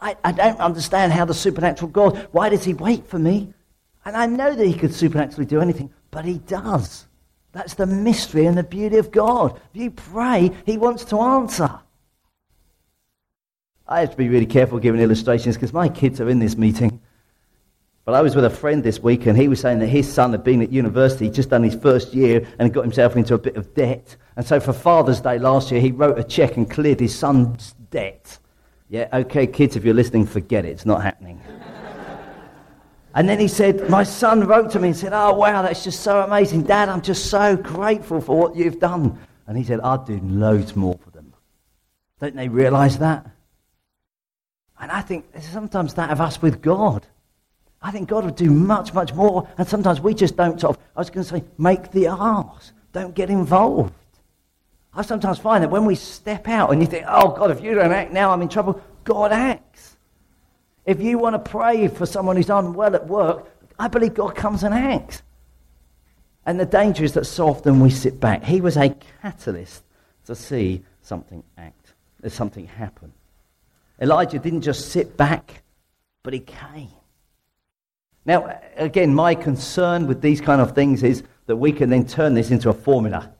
I, 0.00 0.16
I 0.24 0.32
don't 0.32 0.60
understand 0.60 1.12
how 1.12 1.24
the 1.24 1.34
supernatural 1.34 1.90
God, 1.90 2.28
why 2.32 2.48
does 2.48 2.64
he 2.64 2.74
wait 2.74 3.06
for 3.06 3.18
me? 3.18 3.52
And 4.04 4.16
I 4.16 4.26
know 4.26 4.54
that 4.54 4.66
he 4.66 4.74
could 4.74 4.94
supernaturally 4.94 5.46
do 5.46 5.60
anything, 5.60 5.92
but 6.10 6.24
he 6.24 6.38
does. 6.38 7.06
That's 7.52 7.74
the 7.74 7.86
mystery 7.86 8.46
and 8.46 8.56
the 8.56 8.62
beauty 8.62 8.98
of 8.98 9.10
God. 9.10 9.60
If 9.72 9.80
you 9.80 9.90
pray, 9.90 10.52
he 10.64 10.76
wants 10.76 11.04
to 11.06 11.18
answer. 11.18 11.80
I 13.88 14.00
have 14.00 14.10
to 14.10 14.16
be 14.16 14.28
really 14.28 14.46
careful 14.46 14.78
giving 14.78 15.00
illustrations 15.00 15.56
because 15.56 15.72
my 15.72 15.88
kids 15.88 16.20
are 16.20 16.28
in 16.28 16.38
this 16.38 16.56
meeting. 16.56 17.00
But 18.06 18.14
I 18.14 18.22
was 18.22 18.36
with 18.36 18.44
a 18.44 18.50
friend 18.50 18.84
this 18.84 19.00
week, 19.00 19.26
and 19.26 19.36
he 19.36 19.48
was 19.48 19.58
saying 19.58 19.80
that 19.80 19.88
his 19.88 20.10
son 20.10 20.30
had 20.30 20.44
been 20.44 20.62
at 20.62 20.70
university, 20.70 21.28
just 21.28 21.50
done 21.50 21.64
his 21.64 21.74
first 21.74 22.14
year, 22.14 22.46
and 22.60 22.72
got 22.72 22.82
himself 22.82 23.16
into 23.16 23.34
a 23.34 23.38
bit 23.38 23.56
of 23.56 23.74
debt. 23.74 24.14
And 24.36 24.46
so 24.46 24.60
for 24.60 24.72
Father's 24.72 25.20
Day 25.20 25.40
last 25.40 25.72
year, 25.72 25.80
he 25.80 25.90
wrote 25.90 26.16
a 26.16 26.22
check 26.22 26.56
and 26.56 26.70
cleared 26.70 27.00
his 27.00 27.12
son's 27.18 27.74
debt. 27.90 28.38
Yeah, 28.88 29.08
okay, 29.12 29.48
kids, 29.48 29.74
if 29.74 29.84
you're 29.84 29.92
listening, 29.92 30.24
forget 30.24 30.64
it. 30.64 30.68
It's 30.68 30.86
not 30.86 31.02
happening. 31.02 31.40
and 33.16 33.28
then 33.28 33.40
he 33.40 33.48
said, 33.48 33.90
My 33.90 34.04
son 34.04 34.46
wrote 34.46 34.70
to 34.70 34.78
me 34.78 34.88
and 34.88 34.96
said, 34.96 35.12
Oh, 35.12 35.34
wow, 35.34 35.62
that's 35.62 35.82
just 35.82 36.02
so 36.02 36.20
amazing. 36.20 36.62
Dad, 36.62 36.88
I'm 36.88 37.02
just 37.02 37.26
so 37.26 37.56
grateful 37.56 38.20
for 38.20 38.38
what 38.38 38.54
you've 38.54 38.78
done. 38.78 39.18
And 39.48 39.58
he 39.58 39.64
said, 39.64 39.80
I'd 39.80 40.06
do 40.06 40.20
loads 40.22 40.76
more 40.76 40.96
for 41.02 41.10
them. 41.10 41.34
Don't 42.20 42.36
they 42.36 42.48
realize 42.48 42.98
that? 42.98 43.28
And 44.78 44.92
I 44.92 45.00
think 45.00 45.24
sometimes 45.40 45.94
that 45.94 46.10
of 46.10 46.20
us 46.20 46.40
with 46.40 46.62
God. 46.62 47.04
I 47.82 47.90
think 47.90 48.08
God 48.08 48.24
would 48.24 48.36
do 48.36 48.50
much, 48.50 48.94
much 48.94 49.14
more. 49.14 49.48
And 49.58 49.68
sometimes 49.68 50.00
we 50.00 50.14
just 50.14 50.36
don't 50.36 50.60
sort 50.60 50.76
of, 50.76 50.82
I 50.96 51.00
was 51.00 51.10
going 51.10 51.24
to 51.24 51.30
say, 51.30 51.44
make 51.58 51.92
the 51.92 52.08
ask. 52.08 52.72
Don't 52.92 53.14
get 53.14 53.30
involved. 53.30 53.92
I 54.94 55.02
sometimes 55.02 55.38
find 55.38 55.62
that 55.62 55.70
when 55.70 55.84
we 55.84 55.94
step 55.94 56.48
out 56.48 56.72
and 56.72 56.80
you 56.80 56.86
think, 56.86 57.04
oh, 57.06 57.28
God, 57.28 57.50
if 57.50 57.62
you 57.62 57.74
don't 57.74 57.92
act 57.92 58.12
now, 58.12 58.30
I'm 58.30 58.40
in 58.40 58.48
trouble, 58.48 58.82
God 59.04 59.30
acts. 59.30 59.96
If 60.86 61.00
you 61.00 61.18
want 61.18 61.34
to 61.34 61.50
pray 61.50 61.88
for 61.88 62.06
someone 62.06 62.36
who's 62.36 62.48
unwell 62.48 62.94
at 62.94 63.06
work, 63.06 63.52
I 63.78 63.88
believe 63.88 64.14
God 64.14 64.34
comes 64.34 64.62
and 64.62 64.72
acts. 64.72 65.22
And 66.46 66.58
the 66.58 66.64
danger 66.64 67.04
is 67.04 67.12
that 67.14 67.26
so 67.26 67.48
often 67.48 67.80
we 67.80 67.90
sit 67.90 68.20
back. 68.20 68.44
He 68.44 68.60
was 68.60 68.76
a 68.76 68.94
catalyst 69.20 69.82
to 70.26 70.34
see 70.34 70.82
something 71.02 71.42
act, 71.58 71.92
uh, 72.24 72.28
something 72.28 72.66
happen. 72.66 73.12
Elijah 74.00 74.38
didn't 74.38 74.62
just 74.62 74.90
sit 74.90 75.16
back, 75.16 75.62
but 76.22 76.32
he 76.32 76.40
came. 76.40 76.88
Now, 78.26 78.60
again, 78.76 79.14
my 79.14 79.34
concern 79.34 80.06
with 80.06 80.20
these 80.20 80.40
kind 80.40 80.60
of 80.60 80.74
things 80.74 81.02
is 81.02 81.22
that 81.46 81.56
we 81.56 81.72
can 81.72 81.88
then 81.88 82.04
turn 82.04 82.34
this 82.34 82.50
into 82.50 82.68
a 82.68 82.74
formula. 82.74 83.32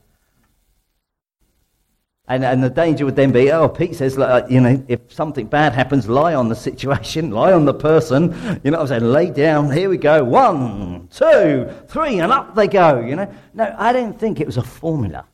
And, 2.28 2.44
and 2.44 2.62
the 2.62 2.70
danger 2.70 3.04
would 3.04 3.14
then 3.14 3.30
be, 3.30 3.52
oh, 3.52 3.68
Pete 3.68 3.94
says, 3.94 4.18
uh, 4.18 4.46
you 4.48 4.60
know, 4.60 4.84
if 4.88 5.12
something 5.12 5.46
bad 5.46 5.72
happens, 5.72 6.08
lie 6.08 6.34
on 6.34 6.48
the 6.48 6.56
situation, 6.56 7.30
lie 7.32 7.52
on 7.52 7.64
the 7.64 7.74
person. 7.74 8.30
You 8.64 8.70
know 8.70 8.78
what 8.78 8.90
I'm 8.90 9.00
saying? 9.00 9.12
Lay 9.12 9.30
down, 9.30 9.70
here 9.70 9.88
we 9.88 9.96
go. 9.96 10.24
One, 10.24 11.08
two, 11.08 11.68
three, 11.88 12.18
and 12.18 12.32
up 12.32 12.54
they 12.54 12.66
go, 12.66 13.00
you 13.00 13.14
know. 13.14 13.32
No, 13.54 13.74
I 13.78 13.92
don't 13.92 14.18
think 14.18 14.40
it 14.40 14.46
was 14.46 14.56
a 14.56 14.62
formula. 14.62 15.24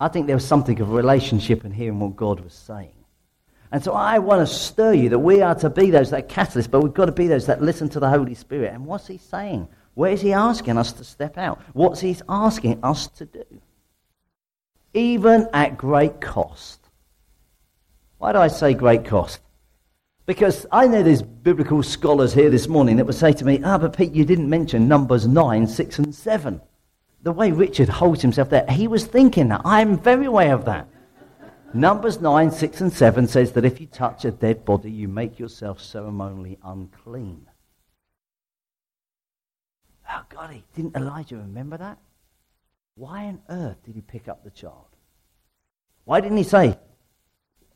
I 0.00 0.08
think 0.08 0.26
there 0.26 0.36
was 0.36 0.46
something 0.46 0.80
of 0.80 0.90
a 0.90 0.94
relationship 0.94 1.64
in 1.64 1.72
hearing 1.72 1.98
what 1.98 2.14
God 2.16 2.40
was 2.40 2.54
saying. 2.54 3.03
And 3.74 3.82
so 3.82 3.92
I 3.92 4.20
want 4.20 4.40
to 4.40 4.54
stir 4.54 4.92
you 4.92 5.08
that 5.08 5.18
we 5.18 5.42
are 5.42 5.56
to 5.56 5.68
be 5.68 5.90
those 5.90 6.10
that 6.10 6.28
catalyst, 6.28 6.70
but 6.70 6.80
we've 6.80 6.94
got 6.94 7.06
to 7.06 7.12
be 7.12 7.26
those 7.26 7.46
that 7.46 7.60
listen 7.60 7.88
to 7.88 7.98
the 7.98 8.08
Holy 8.08 8.34
Spirit. 8.34 8.72
And 8.72 8.86
what's 8.86 9.08
he 9.08 9.18
saying? 9.18 9.66
Where 9.94 10.12
is 10.12 10.20
he 10.20 10.32
asking 10.32 10.78
us 10.78 10.92
to 10.92 11.02
step 11.02 11.36
out? 11.36 11.60
What's 11.72 11.98
he 11.98 12.16
asking 12.28 12.78
us 12.84 13.08
to 13.08 13.24
do? 13.24 13.44
Even 14.92 15.48
at 15.52 15.76
great 15.76 16.20
cost. 16.20 16.88
Why 18.18 18.30
do 18.30 18.38
I 18.38 18.46
say 18.46 18.74
great 18.74 19.06
cost? 19.06 19.40
Because 20.24 20.66
I 20.70 20.86
know 20.86 21.02
there's 21.02 21.22
biblical 21.22 21.82
scholars 21.82 22.32
here 22.32 22.50
this 22.50 22.68
morning 22.68 22.98
that 22.98 23.06
would 23.06 23.16
say 23.16 23.32
to 23.32 23.44
me, 23.44 23.60
ah, 23.64 23.78
but 23.78 23.96
Pete, 23.96 24.12
you 24.12 24.24
didn't 24.24 24.48
mention 24.48 24.86
Numbers 24.86 25.26
9, 25.26 25.66
6, 25.66 25.98
and 25.98 26.14
7. 26.14 26.60
The 27.24 27.32
way 27.32 27.50
Richard 27.50 27.88
holds 27.88 28.22
himself 28.22 28.50
there, 28.50 28.66
he 28.68 28.86
was 28.86 29.04
thinking 29.04 29.48
that. 29.48 29.62
I'm 29.64 29.98
very 29.98 30.26
aware 30.26 30.54
of 30.54 30.64
that. 30.66 30.86
Numbers 31.74 32.20
9, 32.20 32.52
6, 32.52 32.80
and 32.80 32.92
7 32.92 33.26
says 33.26 33.52
that 33.52 33.64
if 33.64 33.80
you 33.80 33.86
touch 33.86 34.24
a 34.24 34.30
dead 34.30 34.64
body, 34.64 34.92
you 34.92 35.08
make 35.08 35.40
yourself 35.40 35.80
ceremonially 35.80 36.56
unclean. 36.64 37.48
Oh, 40.08 40.22
God, 40.28 40.62
didn't 40.76 40.94
Elijah 40.94 41.36
remember 41.36 41.76
that? 41.76 41.98
Why 42.94 43.24
on 43.24 43.40
earth 43.48 43.78
did 43.84 43.96
he 43.96 44.02
pick 44.02 44.28
up 44.28 44.44
the 44.44 44.50
child? 44.50 44.86
Why 46.04 46.20
didn't 46.20 46.36
he 46.36 46.44
say, 46.44 46.78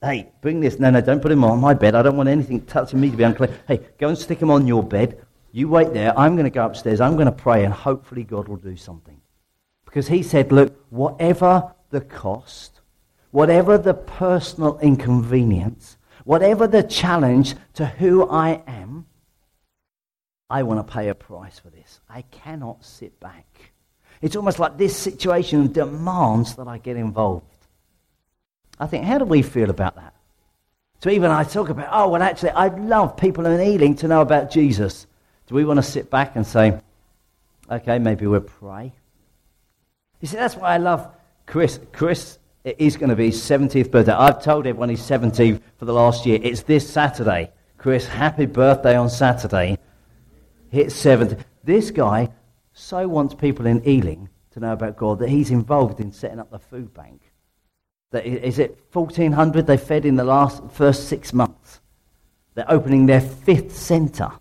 hey, 0.00 0.30
bring 0.42 0.60
this? 0.60 0.78
No, 0.78 0.90
no, 0.90 1.00
don't 1.00 1.20
put 1.20 1.32
him 1.32 1.42
on 1.42 1.58
my 1.58 1.74
bed. 1.74 1.96
I 1.96 2.02
don't 2.02 2.16
want 2.16 2.28
anything 2.28 2.64
touching 2.66 3.00
me 3.00 3.10
to 3.10 3.16
be 3.16 3.24
unclean. 3.24 3.52
Hey, 3.66 3.80
go 3.98 4.08
and 4.08 4.16
stick 4.16 4.40
him 4.40 4.50
on 4.50 4.68
your 4.68 4.84
bed. 4.84 5.24
You 5.50 5.68
wait 5.68 5.92
there. 5.92 6.16
I'm 6.16 6.36
going 6.36 6.44
to 6.44 6.50
go 6.50 6.66
upstairs. 6.66 7.00
I'm 7.00 7.14
going 7.14 7.26
to 7.26 7.32
pray, 7.32 7.64
and 7.64 7.74
hopefully 7.74 8.22
God 8.22 8.46
will 8.46 8.58
do 8.58 8.76
something. 8.76 9.20
Because 9.86 10.06
he 10.06 10.22
said, 10.22 10.52
look, 10.52 10.84
whatever 10.90 11.74
the 11.90 12.02
cost, 12.02 12.77
whatever 13.30 13.78
the 13.78 13.94
personal 13.94 14.78
inconvenience, 14.80 15.96
whatever 16.24 16.66
the 16.66 16.82
challenge 16.82 17.54
to 17.74 17.86
who 17.86 18.28
I 18.28 18.62
am, 18.66 19.06
I 20.50 20.62
want 20.62 20.86
to 20.86 20.92
pay 20.92 21.08
a 21.08 21.14
price 21.14 21.58
for 21.58 21.68
this. 21.70 22.00
I 22.08 22.22
cannot 22.22 22.84
sit 22.84 23.20
back. 23.20 23.72
It's 24.22 24.36
almost 24.36 24.58
like 24.58 24.78
this 24.78 24.96
situation 24.96 25.72
demands 25.72 26.56
that 26.56 26.66
I 26.66 26.78
get 26.78 26.96
involved. 26.96 27.44
I 28.80 28.86
think, 28.86 29.04
how 29.04 29.18
do 29.18 29.24
we 29.24 29.42
feel 29.42 29.70
about 29.70 29.96
that? 29.96 30.14
So 31.00 31.10
even 31.10 31.30
I 31.30 31.44
talk 31.44 31.68
about, 31.68 31.88
oh, 31.92 32.08
well, 32.08 32.22
actually, 32.22 32.50
I'd 32.50 32.78
love 32.80 33.16
people 33.16 33.46
in 33.46 33.60
Ealing 33.60 33.96
to 33.96 34.08
know 34.08 34.20
about 34.20 34.50
Jesus. 34.50 35.06
Do 35.46 35.54
we 35.54 35.64
want 35.64 35.78
to 35.78 35.82
sit 35.82 36.10
back 36.10 36.34
and 36.34 36.46
say, 36.46 36.80
okay, 37.70 37.98
maybe 37.98 38.26
we'll 38.26 38.40
pray? 38.40 38.92
You 40.20 40.28
see, 40.28 40.36
that's 40.36 40.56
why 40.56 40.74
I 40.74 40.78
love 40.78 41.08
Chris. 41.46 41.78
Chris 41.92 42.38
it 42.68 42.76
is 42.78 42.98
going 42.98 43.08
to 43.08 43.16
be 43.16 43.26
his 43.26 43.40
70th 43.40 43.90
birthday. 43.90 44.12
I've 44.12 44.42
told 44.42 44.66
everyone 44.66 44.90
he's 44.90 45.02
70 45.02 45.58
for 45.78 45.86
the 45.86 45.92
last 45.92 46.26
year. 46.26 46.38
It's 46.42 46.62
this 46.62 46.88
Saturday. 46.88 47.50
Chris, 47.78 48.06
happy 48.06 48.44
birthday 48.44 48.94
on 48.94 49.08
Saturday. 49.08 49.78
Hit 50.70 50.92
70. 50.92 51.36
This 51.64 51.90
guy 51.90 52.28
so 52.74 53.08
wants 53.08 53.34
people 53.34 53.64
in 53.64 53.86
Ealing 53.88 54.28
to 54.50 54.60
know 54.60 54.74
about 54.74 54.98
God 54.98 55.18
that 55.20 55.30
he's 55.30 55.50
involved 55.50 55.98
in 55.98 56.12
setting 56.12 56.38
up 56.38 56.50
the 56.50 56.58
food 56.58 56.92
bank. 56.92 57.32
That 58.10 58.26
is 58.26 58.58
it 58.58 58.78
1,400 58.92 59.66
they 59.66 59.78
fed 59.78 60.04
in 60.04 60.16
the 60.16 60.24
last 60.24 60.62
first 60.70 61.08
six 61.08 61.32
months. 61.32 61.80
They're 62.54 62.70
opening 62.70 63.06
their 63.06 63.22
fifth 63.22 63.76
centre 63.76 64.32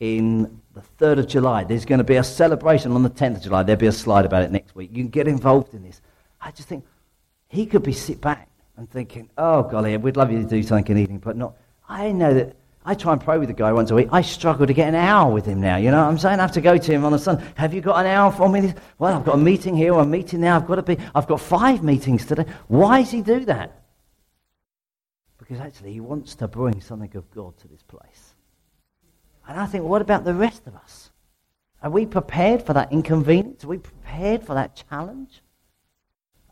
in 0.00 0.62
the 0.72 0.82
3rd 0.98 1.18
of 1.18 1.28
July. 1.28 1.64
There's 1.64 1.84
going 1.84 1.98
to 1.98 2.04
be 2.04 2.16
a 2.16 2.24
celebration 2.24 2.92
on 2.92 3.02
the 3.02 3.10
10th 3.10 3.36
of 3.36 3.42
July. 3.42 3.62
There'll 3.64 3.80
be 3.80 3.86
a 3.86 3.92
slide 3.92 4.24
about 4.24 4.44
it 4.44 4.50
next 4.50 4.74
week. 4.74 4.90
You 4.92 5.02
can 5.02 5.10
get 5.10 5.28
involved 5.28 5.74
in 5.74 5.82
this. 5.82 6.00
I 6.40 6.50
just 6.50 6.68
think, 6.68 6.84
he 7.54 7.66
could 7.66 7.82
be 7.82 7.92
sit 7.92 8.20
back 8.20 8.48
and 8.76 8.90
thinking, 8.90 9.30
oh, 9.38 9.62
golly, 9.62 9.96
we'd 9.96 10.16
love 10.16 10.30
you 10.30 10.42
to 10.42 10.48
do 10.48 10.62
something 10.62 10.96
in 10.96 11.04
Ealing, 11.04 11.18
but 11.18 11.36
not. 11.36 11.54
I 11.88 12.12
know 12.12 12.34
that 12.34 12.56
I 12.84 12.94
try 12.94 13.12
and 13.12 13.20
pray 13.20 13.38
with 13.38 13.48
the 13.48 13.54
guy 13.54 13.72
once 13.72 13.90
a 13.90 13.94
week. 13.94 14.08
I 14.10 14.22
struggle 14.22 14.66
to 14.66 14.74
get 14.74 14.88
an 14.88 14.94
hour 14.94 15.32
with 15.32 15.46
him 15.46 15.60
now. 15.60 15.76
You 15.76 15.90
know 15.90 16.02
what 16.02 16.10
I'm 16.10 16.18
saying? 16.18 16.38
I 16.38 16.42
have 16.42 16.52
to 16.52 16.60
go 16.60 16.76
to 16.76 16.92
him 16.92 17.04
on 17.04 17.14
a 17.14 17.18
Sunday. 17.18 17.44
Have 17.54 17.72
you 17.72 17.80
got 17.80 18.04
an 18.04 18.06
hour 18.06 18.32
for 18.32 18.48
me? 18.48 18.74
Well, 18.98 19.14
I've 19.14 19.24
got 19.24 19.36
a 19.36 19.38
meeting 19.38 19.76
here 19.76 19.94
a 19.94 20.04
meeting 20.04 20.40
now. 20.40 20.56
I've 20.56 20.66
got 20.66 20.76
to 20.76 20.82
be. 20.82 20.98
I've 21.14 21.26
got 21.26 21.40
five 21.40 21.82
meetings 21.82 22.26
today. 22.26 22.46
Why 22.68 23.02
does 23.02 23.10
he 23.10 23.22
do 23.22 23.44
that? 23.46 23.84
because 25.44 25.60
actually 25.60 25.92
he 25.92 26.00
wants 26.00 26.34
to 26.36 26.48
bring 26.48 26.80
something 26.80 27.14
of 27.16 27.30
God 27.30 27.56
to 27.58 27.68
this 27.68 27.82
place. 27.82 28.34
And 29.46 29.60
I 29.60 29.66
think, 29.66 29.84
what 29.84 30.00
about 30.00 30.24
the 30.24 30.32
rest 30.32 30.66
of 30.66 30.74
us? 30.74 31.10
Are 31.82 31.90
we 31.90 32.06
prepared 32.06 32.62
for 32.62 32.72
that 32.72 32.90
inconvenience? 32.90 33.62
Are 33.62 33.68
we 33.68 33.78
prepared 33.78 34.42
for 34.42 34.54
that 34.54 34.82
challenge? 34.88 35.42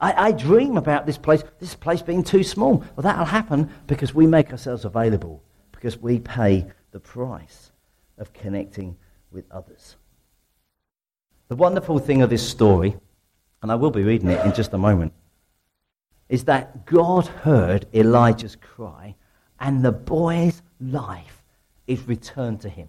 I, 0.02 0.26
I 0.26 0.32
dream 0.32 0.76
about 0.76 1.06
this 1.06 1.16
place, 1.16 1.44
this 1.60 1.76
place 1.76 2.02
being 2.02 2.24
too 2.24 2.42
small. 2.42 2.78
Well, 2.78 3.02
that'll 3.02 3.24
happen 3.24 3.70
because 3.86 4.12
we 4.12 4.26
make 4.26 4.50
ourselves 4.50 4.84
available, 4.84 5.42
because 5.70 5.96
we 5.96 6.18
pay 6.18 6.66
the 6.90 7.00
price 7.00 7.70
of 8.18 8.32
connecting 8.32 8.96
with 9.30 9.44
others. 9.50 9.96
The 11.48 11.56
wonderful 11.56 12.00
thing 12.00 12.20
of 12.22 12.30
this 12.30 12.46
story, 12.46 12.96
and 13.62 13.70
I 13.70 13.76
will 13.76 13.92
be 13.92 14.02
reading 14.02 14.28
it 14.28 14.44
in 14.44 14.52
just 14.52 14.72
a 14.72 14.78
moment, 14.78 15.12
is 16.28 16.44
that 16.44 16.84
God 16.84 17.26
heard 17.26 17.86
Elijah's 17.94 18.56
cry 18.56 19.14
and 19.60 19.84
the 19.84 19.92
boy's 19.92 20.62
life 20.80 21.42
is 21.86 22.08
returned 22.08 22.60
to 22.62 22.68
him. 22.68 22.88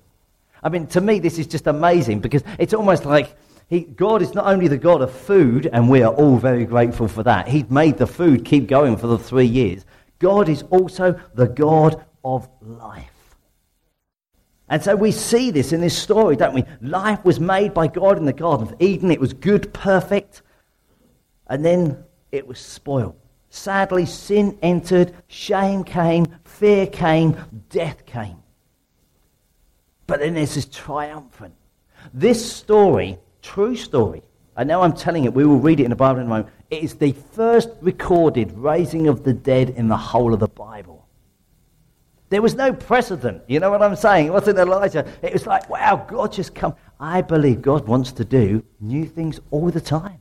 I 0.64 0.70
mean, 0.70 0.88
to 0.88 1.02
me, 1.02 1.20
this 1.20 1.38
is 1.38 1.46
just 1.46 1.68
amazing 1.68 2.22
because 2.22 2.44
it's 2.58 2.74
almost 2.74 3.06
like 3.06 3.36
he, 3.74 3.82
God 3.82 4.22
is 4.22 4.36
not 4.36 4.46
only 4.46 4.68
the 4.68 4.78
God 4.78 5.02
of 5.02 5.12
food, 5.12 5.68
and 5.74 5.90
we 5.90 6.04
are 6.04 6.14
all 6.14 6.38
very 6.38 6.64
grateful 6.64 7.08
for 7.08 7.24
that. 7.24 7.48
He's 7.48 7.68
made 7.72 7.98
the 7.98 8.06
food 8.06 8.46
keep 8.46 8.68
going 8.68 8.98
for 8.98 9.08
the 9.08 9.18
three 9.18 9.48
years. 9.48 9.84
God 10.20 10.48
is 10.48 10.62
also 10.70 11.20
the 11.34 11.48
God 11.48 12.06
of 12.24 12.48
life. 12.62 13.10
And 14.70 14.84
so 14.84 14.96
we 14.96 15.12
see 15.12 15.50
this 15.50 15.74
in 15.74 15.82
this 15.82 15.98
story, 15.98 16.36
don't 16.36 16.54
we? 16.54 16.66
Life 16.82 17.26
was 17.26 17.40
made 17.40 17.74
by 17.74 17.88
God 17.88 18.20
in 18.20 18.26
the 18.26 18.32
Garden 18.34 18.68
of 18.68 18.76
Eden. 18.80 19.10
It 19.10 19.20
was 19.20 19.34
good, 19.34 19.74
perfect, 19.74 20.44
and 21.48 21.66
then 21.66 22.04
it 22.32 22.46
was 22.46 22.60
spoiled. 22.60 23.16
Sadly, 23.50 24.06
sin 24.06 24.56
entered, 24.62 25.16
shame 25.28 25.84
came, 25.84 26.28
fear 26.44 26.86
came, 26.86 27.36
death 27.70 28.06
came. 28.06 28.38
But 30.06 30.20
then 30.20 30.36
there's 30.36 30.54
this 30.54 30.68
triumphant. 30.68 31.56
This 32.14 32.54
story, 32.54 33.18
true 33.44 33.76
story, 33.76 34.24
I 34.56 34.64
know 34.64 34.82
I'm 34.82 34.94
telling 34.94 35.26
it, 35.26 35.34
we 35.34 35.46
will 35.46 35.60
read 35.60 35.80
it 35.80 35.84
in 35.84 35.92
the 35.92 35.96
Bible 35.96 36.22
in 36.22 36.26
a 36.26 36.30
moment. 36.30 36.50
It 36.72 36.84
is 36.84 36.96
the 36.96 37.12
first 37.12 37.70
recorded 37.82 38.52
raising 38.54 39.08
of 39.08 39.24
the 39.24 39.34
dead 39.34 39.70
in 39.72 39.88
the 39.88 39.98
whole 39.98 40.34
of 40.34 40.40
the 40.40 40.48
Bible. 40.48 41.08
There 42.30 42.42
was 42.42 42.56
no 42.56 42.74
precedent. 42.74 43.44
You 43.48 43.60
know 43.60 43.70
what 43.70 43.84
I'm 43.84 43.96
saying? 43.96 44.28
It 44.28 44.34
wasn't 44.34 44.58
Elijah. 44.58 45.08
It 45.22 45.34
was 45.34 45.46
like, 45.46 45.70
wow, 45.70 46.04
God 46.08 46.32
just 46.32 46.56
come. 46.56 46.76
I 47.00 47.22
believe 47.22 47.62
God 47.62 47.88
wants 47.88 48.12
to 48.14 48.26
do 48.26 48.64
new 48.80 49.06
things 49.06 49.40
all 49.52 49.70
the 49.70 49.82
time. 49.82 50.20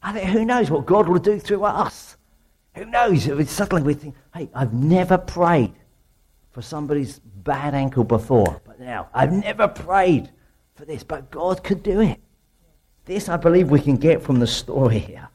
I 0.00 0.12
think, 0.12 0.30
who 0.30 0.44
knows 0.44 0.70
what 0.70 0.86
God 0.86 1.08
will 1.08 1.18
do 1.18 1.40
through 1.40 1.64
us? 1.64 2.16
Who 2.76 2.84
knows? 2.84 3.24
Suddenly 3.50 3.82
we 3.82 3.94
think, 3.94 4.14
hey, 4.34 4.48
I've 4.54 4.72
never 4.72 5.18
prayed 5.18 5.74
for 6.50 6.62
somebody's 6.62 7.18
bad 7.18 7.74
ankle 7.74 8.04
before, 8.04 8.60
but 8.64 8.78
now 8.78 9.08
I've 9.14 9.32
never 9.32 9.68
prayed 9.68 10.30
for 10.82 10.86
this, 10.86 11.04
but 11.04 11.30
God 11.30 11.62
could 11.62 11.84
do 11.84 12.00
it. 12.00 12.18
This 13.04 13.28
I 13.28 13.36
believe 13.36 13.70
we 13.70 13.80
can 13.80 13.96
get 13.96 14.20
from 14.20 14.40
the 14.40 14.48
story 14.48 14.98
here. 14.98 15.28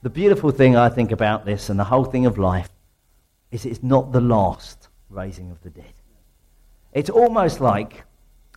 The 0.00 0.08
beautiful 0.08 0.50
thing 0.50 0.74
I 0.74 0.88
think 0.88 1.12
about 1.12 1.44
this 1.44 1.68
and 1.68 1.78
the 1.78 1.84
whole 1.84 2.06
thing 2.06 2.24
of 2.24 2.38
life 2.38 2.70
is 3.50 3.66
it's 3.66 3.82
not 3.82 4.10
the 4.10 4.22
last 4.22 4.88
raising 5.10 5.50
of 5.50 5.60
the 5.60 5.68
dead. 5.68 5.92
It's 6.94 7.10
almost 7.10 7.60
like 7.60 8.04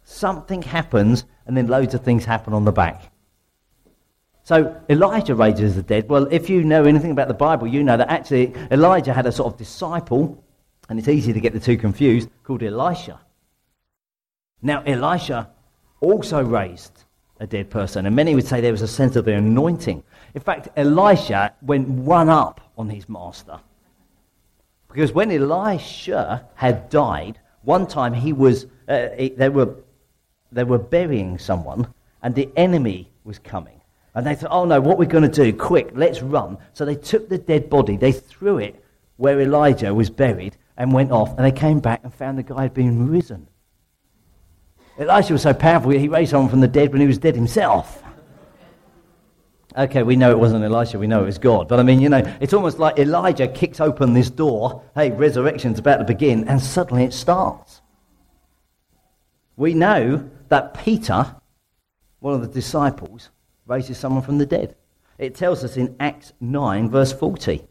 something 0.05 0.61
happens 0.61 1.25
and 1.45 1.57
then 1.57 1.67
loads 1.67 1.93
of 1.93 2.05
things 2.05 2.23
happen 2.23 2.53
on 2.53 2.63
the 2.63 2.71
back. 2.71 3.11
So 4.45 4.81
Elijah 4.87 5.35
raises 5.35 5.75
the 5.75 5.83
dead. 5.83 6.07
Well, 6.07 6.29
if 6.31 6.49
you 6.49 6.63
know 6.63 6.85
anything 6.85 7.11
about 7.11 7.27
the 7.27 7.33
Bible, 7.33 7.67
you 7.67 7.83
know 7.83 7.97
that 7.97 8.09
actually 8.09 8.53
Elijah 8.71 9.11
had 9.11 9.25
a 9.25 9.31
sort 9.33 9.51
of 9.51 9.59
disciple, 9.59 10.41
and 10.87 10.97
it's 10.97 11.09
easy 11.09 11.33
to 11.33 11.41
get 11.41 11.51
the 11.51 11.59
two 11.59 11.75
confused, 11.75 12.29
called 12.45 12.63
Elisha. 12.63 13.19
Now, 14.65 14.81
Elisha 14.85 15.49
also 15.99 16.41
raised 16.41 17.03
a 17.41 17.45
dead 17.45 17.69
person, 17.69 18.05
and 18.05 18.15
many 18.15 18.33
would 18.33 18.47
say 18.47 18.61
there 18.61 18.71
was 18.71 18.81
a 18.81 18.87
sense 18.87 19.17
of 19.17 19.25
the 19.25 19.33
anointing. 19.33 20.01
In 20.33 20.41
fact, 20.41 20.69
Elisha 20.77 21.53
went 21.61 21.89
one 21.89 22.29
up 22.29 22.61
on 22.77 22.89
his 22.89 23.09
master. 23.09 23.59
Because 24.87 25.11
when 25.11 25.31
Elisha 25.31 26.47
had 26.55 26.89
died, 26.89 27.39
one 27.63 27.85
time 27.85 28.13
he 28.13 28.31
was, 28.31 28.65
uh, 28.87 29.09
they, 29.17 29.49
were, 29.49 29.75
they 30.53 30.63
were 30.63 30.77
burying 30.77 31.37
someone, 31.37 31.93
and 32.21 32.33
the 32.33 32.49
enemy 32.55 33.11
was 33.25 33.39
coming. 33.39 33.81
And 34.15 34.25
they 34.25 34.35
thought, 34.35 34.51
oh 34.51 34.63
no, 34.63 34.79
what 34.79 34.97
we're 34.97 35.05
going 35.05 35.29
to 35.29 35.43
do, 35.43 35.51
quick, 35.51 35.89
let's 35.93 36.21
run. 36.21 36.57
So 36.73 36.85
they 36.85 36.95
took 36.95 37.27
the 37.27 37.37
dead 37.37 37.69
body, 37.69 37.97
they 37.97 38.13
threw 38.13 38.59
it 38.59 38.81
where 39.17 39.41
Elijah 39.41 39.93
was 39.93 40.09
buried, 40.09 40.55
and 40.77 40.93
went 40.93 41.11
off, 41.11 41.29
and 41.37 41.45
they 41.45 41.51
came 41.51 41.79
back 41.79 42.01
and 42.03 42.13
found 42.13 42.37
the 42.37 42.43
guy 42.43 42.63
had 42.63 42.73
been 42.73 43.09
risen. 43.09 43.47
Elisha 44.97 45.33
was 45.33 45.41
so 45.41 45.53
powerful, 45.53 45.91
he 45.91 46.07
raised 46.07 46.31
someone 46.31 46.49
from 46.49 46.59
the 46.59 46.67
dead 46.67 46.91
when 46.91 47.01
he 47.01 47.07
was 47.07 47.17
dead 47.17 47.35
himself. 47.35 48.03
Okay, 49.75 50.03
we 50.03 50.15
know 50.15 50.29
it 50.29 50.37
wasn't 50.37 50.63
Elisha, 50.63 50.99
we 50.99 51.07
know 51.07 51.23
it 51.23 51.25
was 51.25 51.39
God. 51.39 51.67
But 51.67 51.79
I 51.79 51.83
mean, 51.83 51.99
you 51.99 52.09
know, 52.09 52.21
it's 52.39 52.53
almost 52.53 52.77
like 52.77 52.99
Elijah 52.99 53.47
kicks 53.47 53.79
open 53.79 54.13
this 54.13 54.29
door, 54.29 54.83
hey, 54.93 55.09
resurrection's 55.09 55.79
about 55.79 55.97
to 55.97 56.03
begin, 56.03 56.47
and 56.47 56.61
suddenly 56.61 57.03
it 57.03 57.13
starts. 57.13 57.81
We 59.55 59.73
know 59.73 60.29
that 60.49 60.75
Peter, 60.75 61.35
one 62.19 62.35
of 62.35 62.41
the 62.41 62.47
disciples, 62.47 63.29
raises 63.65 63.97
someone 63.97 64.21
from 64.21 64.37
the 64.37 64.45
dead. 64.45 64.75
It 65.17 65.33
tells 65.33 65.63
us 65.63 65.75
in 65.75 65.95
Acts 65.99 66.33
9, 66.39 66.89
verse 66.89 67.13
40. 67.13 67.63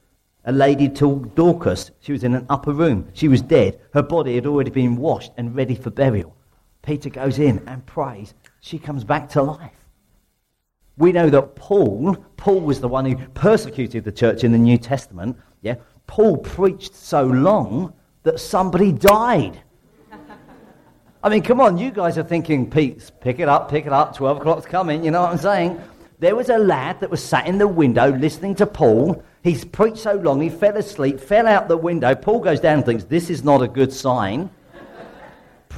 A 0.45 0.53
lady 0.53 0.89
called 0.89 1.37
Dorcas, 1.37 1.93
she 2.01 2.11
was 2.11 2.25
in 2.25 2.35
an 2.35 2.47
upper 2.49 2.73
room. 2.73 3.09
She 3.13 3.29
was 3.29 3.43
dead. 3.43 3.81
Her 3.95 4.03
body 4.03 4.35
had 4.35 4.47
already 4.47 4.71
been 4.71 4.97
washed 4.97 5.31
and 5.37 5.55
ready 5.55 5.77
for 5.77 5.91
burial. 5.91 6.37
Peter 6.83 7.09
goes 7.09 7.39
in 7.39 7.63
and 7.67 7.85
prays. 7.87 8.35
She 8.61 8.79
comes 8.79 9.05
back 9.05 9.29
to 9.31 9.43
life. 9.43 9.73
We 10.99 11.13
know 11.13 11.31
that 11.31 11.57
Paul, 11.57 12.17
Paul 12.37 12.61
was 12.61 12.81
the 12.81 12.89
one 12.89 13.07
who 13.07 13.17
persecuted 13.29 14.05
the 14.05 14.13
church 14.13 14.45
in 14.45 14.53
the 14.53 14.59
New 14.59 14.77
Testament. 14.77 15.39
Yeah, 15.63 15.77
Paul 16.07 16.37
preached 16.37 16.95
so 16.95 17.25
long 17.25 17.95
that 18.25 18.41
somebody 18.41 18.93
died. 18.93 19.63
I 21.25 21.29
mean, 21.29 21.43
come 21.43 21.61
on, 21.61 21.79
you 21.79 21.93
guys 21.93 22.19
are 22.19 22.25
thinking, 22.25 22.69
Pete, 22.69 23.11
pick 23.21 23.39
it 23.39 23.49
up, 23.49 23.71
pick 23.71 23.87
it 23.87 23.93
up, 23.93 24.17
12 24.17 24.39
o'clock's 24.39 24.67
coming, 24.67 25.05
you 25.05 25.13
know 25.13 25.23
what 25.23 25.31
I'm 25.31 25.39
saying? 25.39 25.81
There 26.19 26.35
was 26.35 26.49
a 26.49 26.59
lad 26.59 26.99
that 27.01 27.11
was 27.11 27.23
sat 27.23 27.47
in 27.47 27.59
the 27.59 27.69
window 27.69 28.11
listening 28.11 28.57
to 28.57 28.67
Paul. 28.67 29.23
He's 29.45 29.65
preached 29.65 29.99
so 29.99 30.15
long, 30.15 30.41
he 30.41 30.49
fell 30.49 30.77
asleep, 30.77 31.21
fell 31.21 31.47
out 31.47 31.69
the 31.69 31.77
window. 31.77 32.15
Paul 32.17 32.41
goes 32.41 32.59
down 32.59 32.79
and 32.79 32.85
thinks, 32.85 33.05
this 33.05 33.31
is 33.31 33.45
not 33.45 33.63
a 33.63 33.69
good 33.69 33.93
sign. 33.93 34.51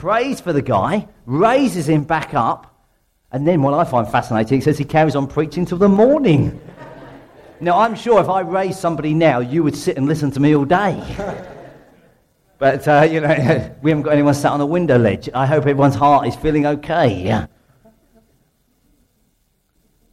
Prays 0.04 0.38
for 0.38 0.52
the 0.52 0.60
guy, 0.60 1.08
raises 1.24 1.88
him 1.88 2.04
back 2.04 2.34
up, 2.34 2.78
and 3.32 3.48
then 3.48 3.62
what 3.62 3.72
I 3.72 3.84
find 3.84 4.06
fascinating, 4.06 4.58
it 4.58 4.64
says 4.64 4.76
he 4.76 4.84
carries 4.84 5.16
on 5.16 5.26
preaching 5.26 5.64
till 5.64 5.78
the 5.78 5.88
morning. 5.88 6.60
now, 7.58 7.78
I'm 7.78 7.94
sure 7.94 8.20
if 8.20 8.28
I 8.28 8.40
raised 8.40 8.78
somebody 8.78 9.14
now, 9.14 9.38
you 9.38 9.62
would 9.62 9.74
sit 9.74 9.96
and 9.96 10.04
listen 10.04 10.30
to 10.32 10.40
me 10.40 10.54
all 10.54 10.66
day. 10.66 11.02
But, 12.58 12.86
uh, 12.86 13.08
you 13.10 13.20
know, 13.20 13.28
we 13.82 13.90
haven't 13.90 14.02
got 14.02 14.12
anyone 14.12 14.34
sat 14.34 14.52
on 14.52 14.60
a 14.60 14.66
window 14.66 14.98
ledge. 14.98 15.28
I 15.34 15.46
hope 15.46 15.62
everyone's 15.62 15.96
heart 15.96 16.26
is 16.28 16.36
feeling 16.36 16.66
okay. 16.66 17.46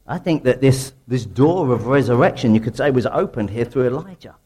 I 0.06 0.18
think 0.18 0.44
that 0.44 0.60
this, 0.60 0.92
this 1.06 1.26
door 1.26 1.70
of 1.72 1.86
resurrection, 1.86 2.54
you 2.54 2.60
could 2.60 2.76
say, 2.76 2.90
was 2.90 3.06
opened 3.06 3.50
here 3.50 3.64
through 3.66 3.88
Elijah. 3.88 4.36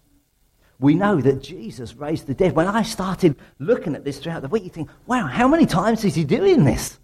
We 0.79 0.95
know 0.95 1.21
that 1.21 1.43
Jesus 1.43 1.95
raised 1.95 2.27
the 2.27 2.35
dead. 2.35 2.55
When 2.55 2.67
I 2.67 2.83
started 2.83 3.37
looking 3.59 3.95
at 3.95 4.05
this 4.05 4.19
throughout 4.19 4.43
the 4.43 4.49
week, 4.49 4.65
you 4.65 4.71
think, 4.71 4.91
wow, 5.07 5.27
how 5.27 5.49
many 5.49 5.67
times 5.67 6.05
is 6.05 6.15
he 6.15 6.25
doing 6.25 6.65
this? 6.65 6.99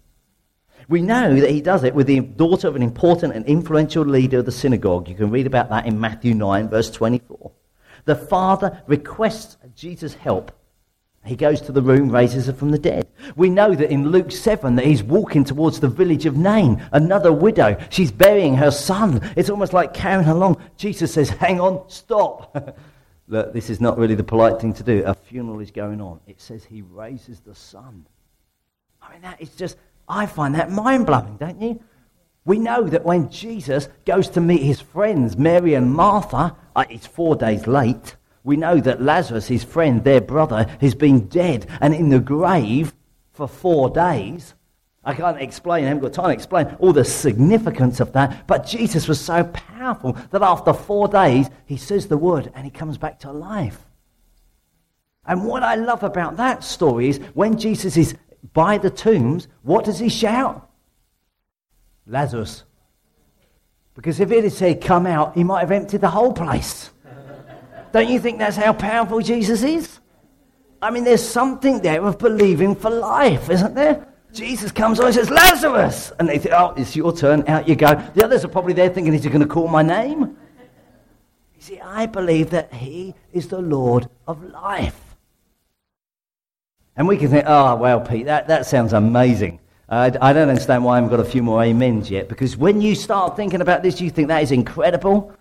We 0.89 1.01
know 1.01 1.39
that 1.39 1.49
he 1.49 1.61
does 1.61 1.83
it 1.83 1.95
with 1.95 2.07
the 2.07 2.19
daughter 2.19 2.67
of 2.67 2.75
an 2.75 2.83
important 2.83 3.33
and 3.33 3.45
influential 3.45 4.03
leader 4.03 4.39
of 4.39 4.45
the 4.45 4.51
synagogue. 4.51 5.07
You 5.07 5.15
can 5.15 5.31
read 5.31 5.47
about 5.47 5.69
that 5.69 5.85
in 5.85 5.99
Matthew 5.99 6.33
9, 6.33 6.69
verse 6.69 6.91
24. 6.91 7.51
The 8.05 8.15
father 8.15 8.83
requests 8.87 9.57
Jesus' 9.75 10.13
help 10.13 10.51
he 11.25 11.37
goes 11.37 11.61
to 11.61 11.71
the 11.71 11.81
room, 11.81 12.09
raises 12.09 12.47
her 12.47 12.53
from 12.53 12.71
the 12.71 12.77
dead. 12.77 13.07
We 13.37 13.49
know 13.49 13.73
that 13.73 13.89
in 13.89 14.09
Luke 14.09 14.31
7 14.31 14.75
that 14.75 14.85
he's 14.85 15.03
walking 15.03 15.45
towards 15.45 15.79
the 15.79 15.87
village 15.87 16.25
of 16.25 16.35
Nain, 16.35 16.85
another 16.91 17.31
widow. 17.31 17.77
She's 17.89 18.11
burying 18.11 18.55
her 18.55 18.71
son. 18.71 19.21
It's 19.37 19.49
almost 19.49 19.71
like 19.71 19.93
carrying 19.93 20.27
along. 20.27 20.61
Jesus 20.75 21.13
says, 21.13 21.29
hang 21.29 21.61
on, 21.61 21.89
stop. 21.89 22.77
Look, 23.27 23.53
this 23.53 23.69
is 23.69 23.79
not 23.79 23.97
really 23.97 24.15
the 24.15 24.23
polite 24.23 24.59
thing 24.59 24.73
to 24.73 24.83
do. 24.83 25.03
A 25.05 25.13
funeral 25.13 25.59
is 25.59 25.71
going 25.71 26.01
on. 26.01 26.19
It 26.27 26.41
says 26.41 26.63
he 26.63 26.81
raises 26.81 27.39
the 27.39 27.55
son. 27.55 28.05
I 29.01 29.13
mean, 29.13 29.21
that 29.21 29.41
is 29.41 29.55
just, 29.55 29.77
I 30.07 30.25
find 30.25 30.55
that 30.55 30.71
mind 30.71 31.05
blowing, 31.05 31.37
don't 31.37 31.61
you? 31.61 31.81
We 32.45 32.59
know 32.59 32.83
that 32.83 33.05
when 33.05 33.29
Jesus 33.29 33.87
goes 34.05 34.29
to 34.29 34.41
meet 34.41 34.61
his 34.61 34.81
friends, 34.81 35.37
Mary 35.37 35.73
and 35.75 35.93
Martha, 35.93 36.55
uh, 36.75 36.85
it's 36.89 37.07
four 37.07 37.35
days 37.35 37.67
late 37.67 38.15
we 38.43 38.57
know 38.57 38.79
that 38.79 39.01
Lazarus, 39.01 39.47
his 39.47 39.63
friend, 39.63 40.03
their 40.03 40.21
brother, 40.21 40.65
has 40.81 40.95
been 40.95 41.27
dead 41.27 41.65
and 41.79 41.93
in 41.93 42.09
the 42.09 42.19
grave 42.19 42.93
for 43.31 43.47
four 43.47 43.89
days. 43.89 44.53
I 45.05 45.13
can't 45.13 45.41
explain, 45.41 45.83
I 45.83 45.87
haven't 45.87 46.03
got 46.03 46.13
time 46.13 46.27
to 46.27 46.33
explain 46.33 46.77
all 46.79 46.93
the 46.93 47.03
significance 47.03 47.99
of 47.99 48.13
that. 48.13 48.47
But 48.47 48.65
Jesus 48.65 49.07
was 49.07 49.19
so 49.19 49.43
powerful 49.43 50.13
that 50.31 50.41
after 50.41 50.71
four 50.71 51.07
days, 51.07 51.49
he 51.65 51.75
says 51.75 52.07
the 52.07 52.17
word 52.17 52.51
and 52.55 52.63
he 52.63 52.71
comes 52.71 52.97
back 52.97 53.19
to 53.21 53.31
life. 53.31 53.79
And 55.25 55.45
what 55.45 55.63
I 55.63 55.75
love 55.75 56.03
about 56.03 56.37
that 56.37 56.63
story 56.63 57.09
is 57.09 57.17
when 57.33 57.57
Jesus 57.57 57.97
is 57.97 58.15
by 58.53 58.77
the 58.77 58.89
tombs, 58.89 59.47
what 59.61 59.85
does 59.85 59.99
he 59.99 60.09
shout? 60.09 60.69
Lazarus. 62.07 62.63
Because 63.95 64.19
if 64.19 64.31
it 64.31 64.43
had 64.43 64.53
said, 64.53 64.81
come 64.81 65.05
out, 65.05 65.35
he 65.35 65.43
might 65.43 65.61
have 65.61 65.71
emptied 65.71 66.01
the 66.01 66.09
whole 66.09 66.33
place. 66.33 66.89
Don't 67.91 68.09
you 68.09 68.19
think 68.19 68.39
that's 68.39 68.57
how 68.57 68.73
powerful 68.73 69.19
Jesus 69.19 69.63
is? 69.63 69.99
I 70.81 70.91
mean, 70.91 71.03
there's 71.03 71.27
something 71.27 71.81
there 71.81 72.03
of 72.03 72.17
believing 72.17 72.75
for 72.75 72.89
life, 72.89 73.49
isn't 73.49 73.75
there? 73.75 74.07
Jesus 74.33 74.71
comes 74.71 74.99
on 74.99 75.05
and 75.05 75.15
says, 75.15 75.29
Lazarus! 75.29 76.11
And 76.19 76.27
they 76.27 76.39
think, 76.39 76.55
oh, 76.55 76.73
it's 76.75 76.95
your 76.95 77.15
turn, 77.15 77.43
out 77.47 77.67
you 77.67 77.75
go. 77.75 77.93
The 78.15 78.25
others 78.25 78.43
are 78.43 78.49
probably 78.49 78.73
there 78.73 78.89
thinking, 78.89 79.13
is 79.13 79.23
he 79.23 79.29
going 79.29 79.41
to 79.41 79.47
call 79.47 79.67
my 79.67 79.83
name? 79.83 80.21
You 81.55 81.61
see, 81.61 81.79
I 81.79 82.07
believe 82.07 82.49
that 82.49 82.73
he 82.73 83.13
is 83.31 83.47
the 83.47 83.61
Lord 83.61 84.09
of 84.27 84.43
life. 84.43 84.99
And 86.95 87.07
we 87.07 87.17
can 87.17 87.29
think, 87.29 87.45
oh, 87.47 87.75
well, 87.75 88.01
Pete, 88.01 88.25
that, 88.25 88.47
that 88.47 88.65
sounds 88.65 88.93
amazing. 88.93 89.59
I 89.89 90.09
don't 90.09 90.49
understand 90.49 90.83
why 90.83 90.93
I 90.93 90.95
haven't 90.95 91.11
got 91.11 91.19
a 91.19 91.25
few 91.25 91.43
more 91.43 91.63
amens 91.63 92.09
yet, 92.09 92.27
because 92.27 92.57
when 92.57 92.81
you 92.81 92.95
start 92.95 93.35
thinking 93.35 93.61
about 93.61 93.83
this, 93.83 94.01
you 94.01 94.09
think 94.09 94.29
that 94.29 94.41
is 94.41 94.51
incredible. 94.51 95.31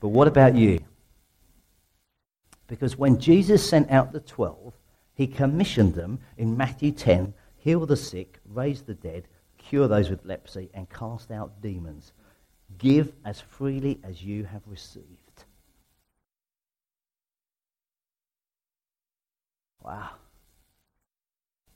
But 0.00 0.08
what 0.08 0.28
about 0.28 0.54
you? 0.54 0.80
Because 2.66 2.98
when 2.98 3.18
Jesus 3.18 3.66
sent 3.66 3.90
out 3.90 4.12
the 4.12 4.20
twelve, 4.20 4.74
he 5.14 5.26
commissioned 5.26 5.94
them 5.94 6.20
in 6.36 6.56
Matthew 6.56 6.92
10 6.92 7.34
heal 7.60 7.86
the 7.86 7.96
sick, 7.96 8.38
raise 8.46 8.82
the 8.82 8.94
dead, 8.94 9.28
cure 9.58 9.86
those 9.86 10.10
with 10.10 10.24
leprosy, 10.24 10.70
and 10.74 10.88
cast 10.90 11.30
out 11.30 11.60
demons. 11.60 12.12
Give 12.78 13.12
as 13.24 13.40
freely 13.40 14.00
as 14.02 14.22
you 14.22 14.44
have 14.44 14.62
received. 14.66 15.44
Wow. 19.82 20.10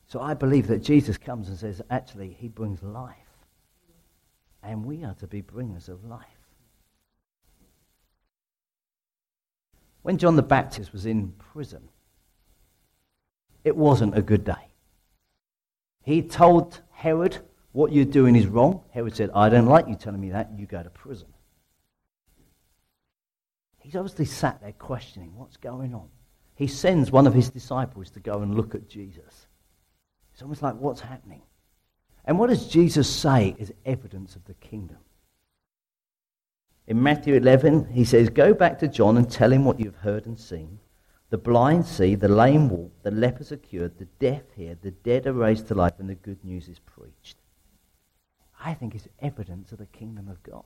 So 0.07 0.21
I 0.21 0.35
believe 0.35 0.69
that 0.69 0.83
Jesus 0.83 1.19
comes 1.19 1.49
and 1.49 1.59
says, 1.59 1.83
actually, 1.91 2.37
he 2.39 2.49
brings 2.49 2.83
life. 2.83 3.17
And 4.63 4.85
we 4.85 5.05
are 5.05 5.15
to 5.15 5.27
be 5.27 5.43
bringers 5.43 5.89
of 5.89 6.05
life. 6.05 6.23
When 10.03 10.17
John 10.17 10.37
the 10.37 10.43
Baptist 10.43 10.93
was 10.93 11.07
in 11.07 11.33
prison, 11.33 11.89
it 13.65 13.77
wasn't 13.77 14.17
a 14.17 14.23
good 14.23 14.45
day. 14.45 14.71
He 16.03 16.23
told 16.23 16.81
Herod, 16.93 17.39
What 17.73 17.93
you're 17.93 18.05
doing 18.05 18.37
is 18.37 18.47
wrong. 18.47 18.83
Herod 18.91 19.17
said, 19.17 19.31
I 19.35 19.49
don't 19.49 19.67
like 19.67 19.89
you 19.89 19.97
telling 19.97 20.21
me 20.21 20.31
that. 20.31 20.51
You 20.57 20.67
go 20.67 20.83
to 20.83 20.91
prison. 20.91 21.29
He's 23.79 23.97
obviously 23.97 24.27
sat 24.27 24.61
there 24.61 24.73
questioning 24.73 25.35
what's 25.35 25.57
going 25.57 25.95
on. 25.95 26.09
He 26.55 26.67
sends 26.67 27.11
one 27.11 27.27
of 27.27 27.35
his 27.35 27.51
disciples 27.51 28.11
to 28.11 28.21
go 28.21 28.41
and 28.41 28.55
look 28.55 28.75
at 28.75 28.89
Jesus. 28.89 29.47
It's 30.33 30.43
almost 30.43 30.63
like, 30.63 30.77
What's 30.77 31.01
happening? 31.01 31.43
And 32.27 32.39
what 32.39 32.49
does 32.49 32.69
Jesus 32.69 33.09
say 33.09 33.55
is 33.59 33.73
evidence 33.85 34.37
of 34.37 34.45
the 34.45 34.55
kingdom? 34.55 34.99
In 36.87 37.03
Matthew 37.03 37.35
11, 37.35 37.89
he 37.93 38.05
says, 38.05 38.29
Go 38.29 38.53
back 38.53 38.79
to 38.81 38.89
John 38.89 39.17
and 39.17 39.31
tell 39.31 39.53
him 39.53 39.65
what 39.65 39.81
you've 39.81 39.97
heard 39.97 40.27
and 40.27 40.39
seen. 40.39 40.79
The 41.35 41.39
blind 41.39 41.85
see, 41.85 42.15
the 42.15 42.29
lame 42.29 42.69
walk, 42.69 42.93
the 43.03 43.11
lepers 43.11 43.51
are 43.51 43.57
cured, 43.57 43.99
the 43.99 44.05
deaf 44.21 44.43
hear, 44.55 44.79
the 44.81 44.93
dead 44.93 45.27
are 45.27 45.33
raised 45.33 45.67
to 45.67 45.75
life, 45.75 45.95
and 45.99 46.09
the 46.09 46.15
good 46.15 46.45
news 46.45 46.69
is 46.69 46.79
preached. 46.79 47.39
I 48.61 48.73
think 48.75 48.95
it's 48.95 49.09
evidence 49.19 49.73
of 49.73 49.79
the 49.79 49.87
kingdom 49.87 50.29
of 50.29 50.41
God. 50.45 50.63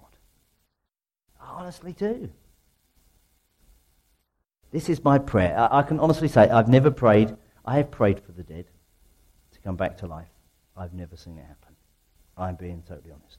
I 1.40 1.46
honestly 1.52 1.94
do. 1.94 2.28
This 4.70 4.90
is 4.90 5.02
my 5.02 5.18
prayer. 5.18 5.58
I, 5.58 5.78
I 5.78 5.82
can 5.84 5.98
honestly 6.00 6.28
say 6.28 6.50
I've 6.50 6.68
never 6.68 6.90
prayed. 6.90 7.34
I 7.64 7.78
have 7.78 7.90
prayed 7.90 8.20
for 8.20 8.32
the 8.32 8.42
dead 8.42 8.66
to 9.52 9.60
come 9.60 9.76
back 9.76 9.96
to 9.96 10.06
life. 10.06 10.28
I've 10.76 10.92
never 10.92 11.16
seen 11.16 11.38
it 11.38 11.46
happen. 11.46 11.76
I'm 12.36 12.56
being 12.56 12.82
totally 12.86 13.12
honest. 13.12 13.38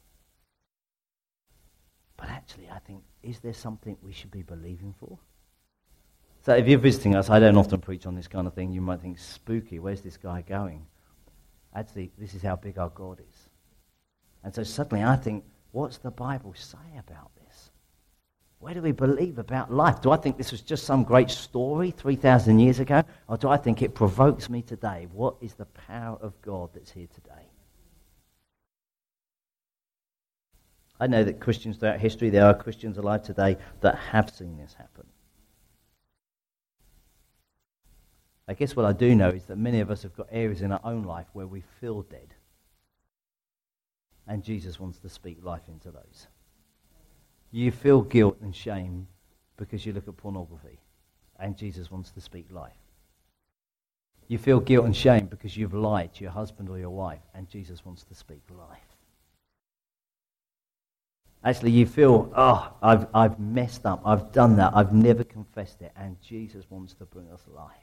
But 2.17 2.29
actually, 2.29 2.71
I 2.71 2.79
think, 2.79 3.03
is 3.21 3.37
there 3.37 3.53
something 3.53 3.97
we 4.01 4.13
should 4.13 4.31
be 4.31 4.41
believing 4.41 4.95
for? 4.99 5.19
So 6.49 6.55
if 6.55 6.67
you're 6.67 6.79
visiting 6.79 7.15
us, 7.15 7.29
I 7.29 7.39
don't 7.39 7.57
often 7.57 7.79
preach 7.79 8.07
on 8.07 8.15
this 8.15 8.27
kind 8.27 8.47
of 8.47 8.55
thing. 8.55 8.71
You 8.71 8.81
might 8.81 9.01
think, 9.01 9.19
spooky, 9.19 9.77
where's 9.77 10.01
this 10.01 10.17
guy 10.17 10.41
going? 10.41 10.87
Actually, 11.75 12.11
this 12.17 12.33
is 12.33 12.41
how 12.41 12.55
big 12.55 12.79
our 12.79 12.89
God 12.89 13.19
is. 13.19 13.49
And 14.43 14.55
so 14.55 14.63
suddenly 14.63 15.03
I 15.03 15.15
think, 15.15 15.43
what's 15.73 15.99
the 15.99 16.09
Bible 16.09 16.55
say 16.57 16.97
about 16.97 17.29
this? 17.35 17.69
Where 18.57 18.73
do 18.73 18.81
we 18.81 18.93
believe 18.93 19.37
about 19.37 19.71
life? 19.71 20.01
Do 20.01 20.09
I 20.09 20.17
think 20.17 20.39
this 20.39 20.51
was 20.51 20.61
just 20.61 20.85
some 20.85 21.03
great 21.03 21.29
story 21.29 21.91
3,000 21.91 22.57
years 22.57 22.79
ago? 22.79 23.03
Or 23.27 23.37
do 23.37 23.47
I 23.47 23.57
think 23.57 23.83
it 23.83 23.93
provokes 23.93 24.49
me 24.49 24.63
today? 24.63 25.05
What 25.13 25.35
is 25.41 25.53
the 25.53 25.65
power 25.65 26.17
of 26.19 26.33
God 26.41 26.71
that's 26.73 26.89
here 26.89 27.09
today? 27.13 27.45
I 30.99 31.05
know 31.05 31.23
that 31.23 31.39
Christians 31.39 31.77
throughout 31.77 31.99
history, 31.99 32.31
there 32.31 32.47
are 32.47 32.55
Christians 32.55 32.97
alive 32.97 33.21
today 33.21 33.57
that 33.81 33.99
have 33.99 34.31
seen 34.31 34.57
this 34.57 34.73
happen. 34.73 35.05
I 38.49 38.53
guess 38.53 38.75
what 38.75 38.87
I 38.87 38.93
do 38.93 39.13
know 39.13 39.29
is 39.29 39.43
that 39.43 39.57
many 39.57 39.79
of 39.79 39.91
us 39.91 40.01
have 40.01 40.15
got 40.15 40.27
areas 40.31 40.63
in 40.63 40.71
our 40.71 40.81
own 40.83 41.03
life 41.03 41.27
where 41.33 41.45
we 41.45 41.61
feel 41.79 42.01
dead. 42.01 42.33
And 44.27 44.43
Jesus 44.43 44.79
wants 44.79 44.97
to 44.99 45.09
speak 45.09 45.37
life 45.43 45.67
into 45.67 45.91
those. 45.91 46.25
You 47.51 47.71
feel 47.71 48.01
guilt 48.01 48.37
and 48.41 48.55
shame 48.55 49.07
because 49.55 49.85
you 49.85 49.93
look 49.93 50.07
at 50.07 50.17
pornography, 50.17 50.79
and 51.39 51.55
Jesus 51.55 51.91
wants 51.91 52.09
to 52.09 52.21
speak 52.21 52.47
life. 52.49 52.73
You 54.27 54.39
feel 54.39 54.59
guilt 54.59 54.85
and 54.85 54.95
shame 54.95 55.27
because 55.27 55.55
you've 55.55 55.75
lied 55.75 56.15
to 56.15 56.23
your 56.23 56.31
husband 56.31 56.69
or 56.69 56.79
your 56.79 56.89
wife, 56.89 57.21
and 57.35 57.47
Jesus 57.47 57.85
wants 57.85 58.01
to 58.05 58.15
speak 58.15 58.41
life. 58.49 58.79
Actually, 61.43 61.71
you 61.71 61.85
feel, 61.85 62.33
oh, 62.35 62.73
I've, 62.81 63.05
I've 63.13 63.39
messed 63.39 63.85
up, 63.85 64.01
I've 64.03 64.31
done 64.31 64.55
that, 64.55 64.71
I've 64.75 64.91
never 64.91 65.23
confessed 65.23 65.83
it, 65.83 65.91
and 65.95 66.19
Jesus 66.19 66.65
wants 66.71 66.95
to 66.95 67.05
bring 67.05 67.29
us 67.31 67.43
life. 67.47 67.75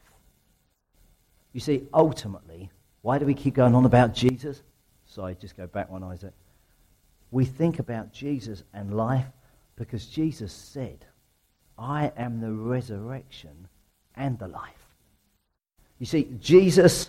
You 1.57 1.61
see, 1.61 1.85
ultimately, 1.95 2.71
why 3.01 3.19
do 3.19 3.25
we 3.25 3.33
keep 3.33 3.55
going 3.55 3.75
on 3.75 3.87
about 3.87 4.13
Jesus? 4.13 4.61
Sorry, 5.07 5.35
just 5.41 5.57
go 5.57 5.67
back 5.67 5.91
one, 5.91 6.05
Isaac. 6.05 6.35
We 7.31 7.47
think 7.47 7.79
about 7.79 8.13
Jesus 8.13 8.63
and 8.75 8.95
life 8.95 9.25
because 9.75 10.05
Jesus 10.05 10.53
said, 10.53 11.07
I 11.79 12.13
am 12.19 12.43
the 12.43 12.53
resurrection 12.53 13.69
and 14.17 14.39
the 14.39 14.49
life. 14.49 14.95
You 15.99 16.05
see, 16.05 16.29
Jesus 16.39 17.09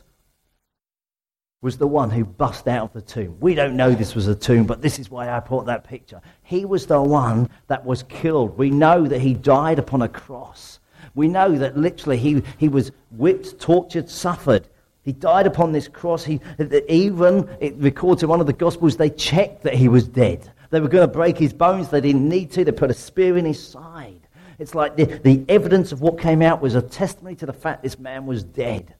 was 1.62 1.77
the 1.77 1.86
one 1.86 2.10
who 2.10 2.23
bust 2.23 2.69
out 2.69 2.86
of 2.86 2.93
the 2.93 3.01
tomb. 3.01 3.36
We 3.41 3.53
don't 3.53 3.75
know 3.75 3.91
this 3.91 4.15
was 4.15 4.29
a 4.29 4.36
tomb, 4.36 4.65
but 4.65 4.81
this 4.81 4.97
is 4.97 5.12
why 5.12 5.29
I 5.29 5.41
put 5.41 5.65
that 5.65 5.83
picture. 5.83 6.21
He 6.43 6.63
was 6.63 6.88
the 6.88 7.01
one 7.01 7.49
that 7.67 7.83
was 7.83 8.03
killed. 8.03 8.57
We 8.57 8.69
know 8.69 9.07
that 9.07 9.19
he 9.19 9.33
died 9.33 9.77
upon 9.77 10.03
a 10.03 10.07
cross. 10.07 10.79
We 11.17 11.27
know 11.27 11.58
that 11.58 11.75
literally 11.75 12.19
he, 12.19 12.43
he 12.60 12.69
was 12.69 12.91
whipped, 13.10 13.60
tortured, 13.60 14.08
suffered. 14.08 14.67
He 15.01 15.13
died 15.13 15.47
upon 15.47 15.71
this 15.71 15.88
cross. 15.88 16.23
He, 16.23 16.39
even, 16.88 17.49
it 17.60 17.75
records 17.77 18.21
in 18.21 18.30
one 18.30 18.39
of 18.39 18.45
the 18.45 18.53
Gospels, 18.53 18.97
they 18.97 19.10
checked 19.10 19.63
that 19.63 19.73
he 19.73 19.88
was 19.88 20.08
dead. 20.08 20.51
They 20.69 20.80
were 20.80 20.88
going 20.88 21.08
to 21.08 21.12
break 21.12 21.36
his 21.36 21.53
bones. 21.53 21.89
They 21.89 22.01
didn't 22.01 22.30
need 22.30 22.51
to. 22.51 22.63
They 22.63 22.71
put 22.71 22.91
a 22.91 22.93
spear 22.93 23.36
in 23.36 23.45
his 23.45 23.67
side. 23.67 24.27
It's 24.60 24.75
like 24.75 24.95
the, 24.95 25.06
the 25.06 25.43
evidence 25.49 25.91
of 25.91 26.01
what 26.01 26.19
came 26.19 26.43
out 26.43 26.62
was 26.62 26.75
a 26.75 26.84
testimony 26.84 27.36
to 27.38 27.47
the 27.47 27.53
fact 27.53 27.82
this 27.82 27.97
man 27.97 28.27
was 28.27 28.43
dead. 28.43 28.93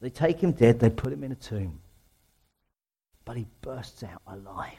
They 0.00 0.10
take 0.10 0.38
him 0.38 0.52
dead, 0.52 0.78
they 0.78 0.90
put 0.90 1.12
him 1.12 1.24
in 1.24 1.32
a 1.32 1.36
tomb. 1.36 1.80
But 3.24 3.38
he 3.38 3.46
bursts 3.60 4.04
out 4.04 4.22
alive. 4.28 4.78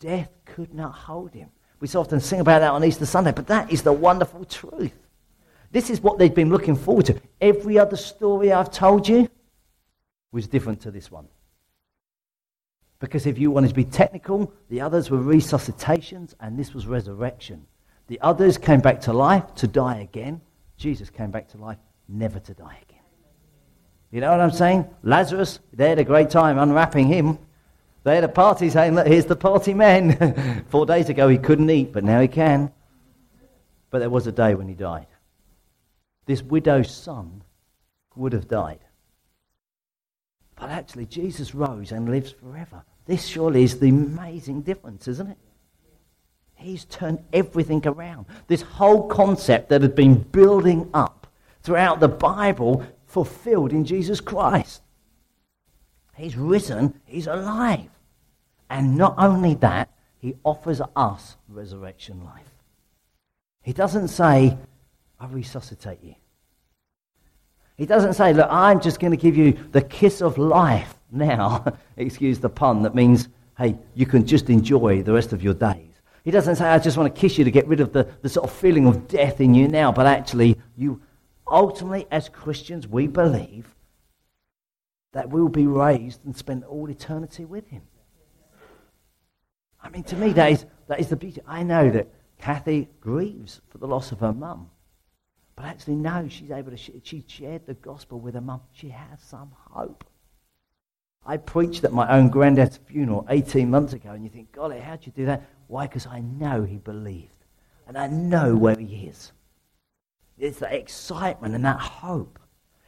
Death 0.00 0.30
could 0.46 0.74
not 0.74 0.94
hold 0.94 1.32
him. 1.32 1.50
We 1.80 1.88
so 1.88 2.00
often 2.00 2.20
sing 2.20 2.40
about 2.40 2.60
that 2.60 2.72
on 2.72 2.84
Easter 2.84 3.06
Sunday, 3.06 3.32
but 3.32 3.46
that 3.46 3.72
is 3.72 3.82
the 3.82 3.92
wonderful 3.92 4.44
truth. 4.44 4.92
This 5.72 5.88
is 5.88 6.00
what 6.00 6.18
they've 6.18 6.34
been 6.34 6.50
looking 6.50 6.76
forward 6.76 7.06
to. 7.06 7.20
Every 7.40 7.78
other 7.78 7.96
story 7.96 8.52
I've 8.52 8.70
told 8.70 9.08
you 9.08 9.28
was 10.30 10.46
different 10.46 10.82
to 10.82 10.90
this 10.90 11.10
one. 11.10 11.28
Because 12.98 13.24
if 13.26 13.38
you 13.38 13.50
wanted 13.50 13.68
to 13.68 13.74
be 13.74 13.84
technical, 13.84 14.52
the 14.68 14.82
others 14.82 15.10
were 15.10 15.18
resuscitations, 15.18 16.34
and 16.38 16.58
this 16.58 16.74
was 16.74 16.86
resurrection. 16.86 17.66
The 18.08 18.20
others 18.20 18.58
came 18.58 18.80
back 18.80 19.00
to 19.02 19.12
life 19.12 19.54
to 19.56 19.66
die 19.66 20.00
again. 20.00 20.42
Jesus 20.76 21.08
came 21.08 21.30
back 21.30 21.48
to 21.48 21.58
life 21.58 21.78
never 22.08 22.40
to 22.40 22.52
die 22.52 22.78
again. 22.82 22.98
You 24.10 24.20
know 24.20 24.30
what 24.30 24.40
I'm 24.40 24.50
saying? 24.50 24.86
Lazarus, 25.02 25.60
they 25.72 25.88
had 25.88 25.98
a 25.98 26.04
great 26.04 26.30
time 26.30 26.58
unwrapping 26.58 27.06
him. 27.06 27.38
They 28.02 28.14
had 28.14 28.24
a 28.24 28.28
party 28.28 28.70
saying, 28.70 28.94
Look, 28.94 29.06
here's 29.06 29.26
the 29.26 29.36
party 29.36 29.74
man. 29.74 30.64
Four 30.68 30.86
days 30.86 31.08
ago 31.08 31.28
he 31.28 31.38
couldn't 31.38 31.70
eat, 31.70 31.92
but 31.92 32.04
now 32.04 32.20
he 32.20 32.28
can. 32.28 32.72
But 33.90 33.98
there 33.98 34.10
was 34.10 34.26
a 34.26 34.32
day 34.32 34.54
when 34.54 34.68
he 34.68 34.74
died. 34.74 35.06
This 36.26 36.42
widow's 36.42 36.94
son 36.94 37.42
would 38.16 38.32
have 38.32 38.48
died. 38.48 38.80
But 40.56 40.70
actually, 40.70 41.06
Jesus 41.06 41.54
rose 41.54 41.90
and 41.90 42.08
lives 42.08 42.32
forever. 42.32 42.84
This 43.06 43.26
surely 43.26 43.64
is 43.64 43.80
the 43.80 43.88
amazing 43.88 44.62
difference, 44.62 45.08
isn't 45.08 45.30
it? 45.30 45.38
He's 46.54 46.84
turned 46.84 47.24
everything 47.32 47.86
around. 47.86 48.26
This 48.46 48.60
whole 48.60 49.08
concept 49.08 49.70
that 49.70 49.80
had 49.80 49.94
been 49.94 50.16
building 50.16 50.90
up 50.92 51.26
throughout 51.62 52.00
the 52.00 52.08
Bible 52.08 52.84
fulfilled 53.06 53.72
in 53.72 53.84
Jesus 53.84 54.20
Christ. 54.20 54.82
He's 56.20 56.36
risen, 56.36 57.00
he's 57.06 57.26
alive. 57.26 57.88
And 58.68 58.96
not 58.96 59.14
only 59.16 59.54
that, 59.54 59.88
he 60.18 60.34
offers 60.44 60.82
us 60.94 61.36
resurrection 61.48 62.22
life. 62.24 62.44
He 63.62 63.72
doesn't 63.72 64.08
say, 64.08 64.56
I 65.18 65.26
resuscitate 65.26 66.02
you. 66.02 66.14
He 67.76 67.86
doesn't 67.86 68.12
say, 68.12 68.34
Look, 68.34 68.48
I'm 68.50 68.80
just 68.80 69.00
going 69.00 69.12
to 69.12 69.16
give 69.16 69.36
you 69.36 69.58
the 69.72 69.80
kiss 69.80 70.20
of 70.20 70.36
life 70.36 70.94
now. 71.10 71.64
Excuse 71.96 72.38
the 72.38 72.50
pun, 72.50 72.82
that 72.82 72.94
means, 72.94 73.28
hey, 73.56 73.76
you 73.94 74.04
can 74.04 74.26
just 74.26 74.50
enjoy 74.50 75.02
the 75.02 75.14
rest 75.14 75.32
of 75.32 75.42
your 75.42 75.54
days. 75.54 76.02
He 76.22 76.30
doesn't 76.30 76.56
say, 76.56 76.66
I 76.66 76.78
just 76.78 76.98
want 76.98 77.14
to 77.14 77.18
kiss 77.18 77.38
you 77.38 77.44
to 77.44 77.50
get 77.50 77.66
rid 77.66 77.80
of 77.80 77.94
the, 77.94 78.06
the 78.20 78.28
sort 78.28 78.44
of 78.44 78.54
feeling 78.54 78.86
of 78.86 79.08
death 79.08 79.40
in 79.40 79.54
you 79.54 79.68
now, 79.68 79.90
but 79.90 80.06
actually, 80.06 80.58
you 80.76 81.00
ultimately, 81.46 82.06
as 82.10 82.28
Christians, 82.28 82.86
we 82.86 83.06
believe 83.06 83.74
that 85.12 85.30
will 85.30 85.48
be 85.48 85.66
raised 85.66 86.24
and 86.24 86.36
spend 86.36 86.64
all 86.64 86.88
eternity 86.88 87.44
with 87.44 87.66
Him. 87.68 87.82
I 89.82 89.88
mean, 89.88 90.04
to 90.04 90.16
me, 90.16 90.32
that 90.34 90.52
is, 90.52 90.66
that 90.88 91.00
is 91.00 91.08
the 91.08 91.16
beauty. 91.16 91.40
I 91.46 91.62
know 91.62 91.90
that 91.90 92.08
Kathy 92.38 92.88
grieves 93.00 93.60
for 93.68 93.78
the 93.78 93.86
loss 93.86 94.12
of 94.12 94.20
her 94.20 94.32
mum. 94.32 94.70
But 95.56 95.64
actually, 95.64 95.96
no, 95.96 96.26
she's 96.28 96.50
able 96.50 96.70
to, 96.70 96.76
she 96.76 97.24
shared 97.26 97.66
the 97.66 97.74
gospel 97.74 98.18
with 98.20 98.34
her 98.34 98.40
mum. 98.40 98.62
She 98.72 98.88
has 98.88 99.20
some 99.20 99.50
hope. 99.70 100.04
I 101.24 101.36
preached 101.36 101.84
at 101.84 101.92
my 101.92 102.08
own 102.10 102.28
granddad's 102.28 102.78
funeral 102.78 103.26
18 103.28 103.70
months 103.70 103.92
ago, 103.92 104.10
and 104.10 104.24
you 104.24 104.30
think, 104.30 104.52
golly, 104.52 104.80
how'd 104.80 105.04
you 105.04 105.12
do 105.12 105.26
that? 105.26 105.42
Why? 105.66 105.86
Because 105.86 106.06
I 106.06 106.20
know 106.20 106.64
he 106.64 106.78
believed. 106.78 107.44
And 107.86 107.98
I 107.98 108.06
know 108.06 108.56
where 108.56 108.76
he 108.76 109.06
is. 109.06 109.32
It's 110.38 110.60
that 110.60 110.72
excitement 110.72 111.54
and 111.54 111.64
that 111.64 111.78
hope. 111.78 112.38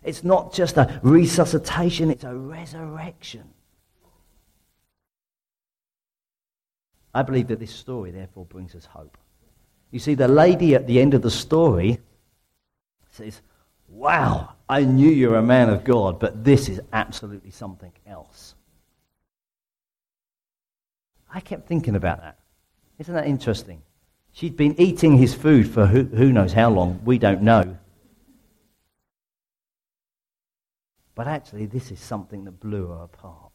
It's 0.03 0.25
not 0.25 0.53
just 0.53 0.77
a 0.77 1.01
resuscitation, 1.03 2.11
it's 2.11 2.25
a 2.25 2.35
resurrection. 2.35 3.45
I 7.15 7.23
believe 7.23 7.49
that 7.49 7.61
this 7.61 7.75
story, 7.75 8.11
therefore, 8.11 8.47
brings 8.47 8.75
us 8.75 8.87
hope. 8.87 9.19
You 9.91 9.99
see, 9.99 10.15
the 10.15 10.29
lady 10.29 10.75
at 10.75 10.87
the 10.87 11.01
end 11.01 11.15
of 11.15 11.23
the 11.23 11.31
story 11.31 11.99
says, 13.11 13.43
Wow, 13.89 14.55
I 14.69 14.85
knew 14.85 15.11
you're 15.11 15.37
a 15.37 15.43
man 15.43 15.69
of 15.69 15.85
God, 15.85 16.19
but 16.19 16.43
this 16.43 16.71
is 16.71 16.81
absolutely 16.95 17.51
something 17.51 17.93
else. 18.07 18.55
I 21.33 21.41
kept 21.41 21.69
thinking 21.69 21.95
about 21.95 22.23
that. 22.23 22.39
Isn't 22.99 23.15
that 23.15 23.27
interesting? 23.27 23.83
She'd 24.33 24.57
been 24.57 24.81
eating 24.81 25.19
his 25.19 25.35
food 25.35 25.69
for 25.69 25.87
who, 25.87 26.05
who 26.05 26.33
knows 26.33 26.55
how 26.55 26.71
long. 26.71 27.01
We 27.05 27.19
don't 27.19 27.43
know. 27.43 27.72
But 31.15 31.29
actually, 31.29 31.67
this 31.67 31.91
is 31.91 32.01
something 32.01 32.45
that 32.45 32.61
blew 32.61 32.87
her 32.89 33.05
apart. 33.05 33.53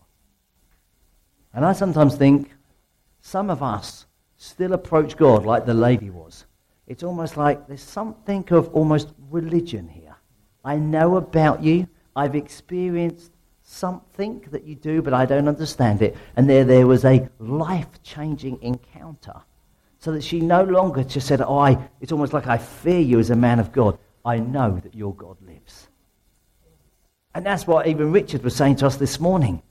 And 1.53 1.65
I 1.65 1.73
sometimes 1.73 2.15
think 2.15 2.51
some 3.21 3.49
of 3.49 3.63
us 3.63 4.05
still 4.37 4.73
approach 4.73 5.17
God 5.17 5.45
like 5.45 5.65
the 5.65 5.73
lady 5.73 6.09
was. 6.09 6.45
It's 6.85 7.03
almost 7.03 7.35
like 7.35 7.67
there's 7.67 7.81
something 7.81 8.47
of 8.51 8.69
almost 8.69 9.13
religion 9.29 9.87
here. 9.87 10.15
I 10.63 10.75
know 10.77 11.17
about 11.17 11.63
you. 11.63 11.87
I've 12.15 12.35
experienced 12.35 13.31
something 13.63 14.39
that 14.51 14.63
you 14.63 14.75
do, 14.75 15.01
but 15.01 15.13
I 15.13 15.25
don't 15.25 15.47
understand 15.47 16.01
it. 16.01 16.15
And 16.35 16.49
there, 16.49 16.63
there 16.63 16.87
was 16.87 17.03
a 17.03 17.29
life 17.39 18.01
changing 18.03 18.61
encounter. 18.61 19.41
So 19.99 20.11
that 20.11 20.23
she 20.23 20.39
no 20.39 20.63
longer 20.63 21.03
just 21.03 21.27
said, 21.27 21.41
Oh, 21.41 21.57
I, 21.57 21.89
it's 21.99 22.11
almost 22.11 22.31
like 22.31 22.47
I 22.47 22.57
fear 22.57 22.99
you 22.99 23.19
as 23.19 23.29
a 23.29 23.35
man 23.35 23.59
of 23.59 23.71
God. 23.71 23.97
I 24.23 24.37
know 24.37 24.79
that 24.83 24.93
your 24.93 25.13
God 25.13 25.37
lives. 25.41 25.86
And 27.37 27.45
that's 27.45 27.67
what 27.67 27.85
even 27.85 28.11
Richard 28.11 28.43
was 28.43 28.55
saying 28.55 28.77
to 28.77 28.87
us 28.87 28.95
this 28.95 29.19
morning. 29.19 29.61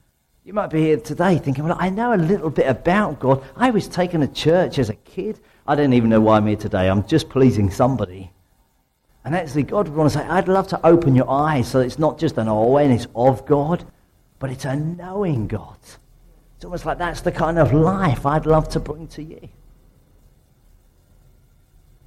You 0.45 0.53
might 0.53 0.71
be 0.71 0.83
here 0.83 0.99
today 0.99 1.37
thinking, 1.39 1.65
well, 1.65 1.77
I 1.81 1.91
know 1.91 2.15
a 2.15 2.17
little 2.17 2.49
bit 2.49 2.69
about 2.69 3.19
God. 3.19 3.45
I 3.57 3.71
was 3.71 3.89
taken 3.89 4.21
to 4.21 4.29
church 4.29 4.79
as 4.79 4.89
a 4.89 4.95
kid. 4.95 5.41
I 5.67 5.75
don't 5.75 5.93
even 5.93 6.09
know 6.09 6.21
why 6.21 6.37
I'm 6.37 6.47
here 6.47 6.55
today. 6.55 6.89
I'm 6.89 7.05
just 7.09 7.29
pleasing 7.29 7.69
somebody. 7.69 8.31
And 9.25 9.35
actually, 9.35 9.65
God 9.65 9.89
would 9.89 9.97
want 9.97 10.13
to 10.13 10.17
say, 10.17 10.25
I'd 10.25 10.47
love 10.47 10.69
to 10.69 10.87
open 10.87 11.17
your 11.17 11.29
eyes 11.29 11.67
so 11.67 11.81
it's 11.81 11.99
not 11.99 12.21
just 12.21 12.39
an 12.39 12.47
awareness 12.47 13.09
of 13.17 13.45
God, 13.47 13.85
but 14.39 14.51
it's 14.51 14.65
a 14.65 14.77
knowing 14.77 15.49
God. 15.49 15.79
It's 16.55 16.65
almost 16.65 16.87
like 16.87 16.99
that's 16.99 17.23
the 17.23 17.33
kind 17.33 17.59
of 17.59 17.73
life 17.73 18.25
I'd 18.25 18.47
love 18.47 18.69
to 18.69 18.79
bring 18.79 19.09
to 19.09 19.25
you. 19.25 19.49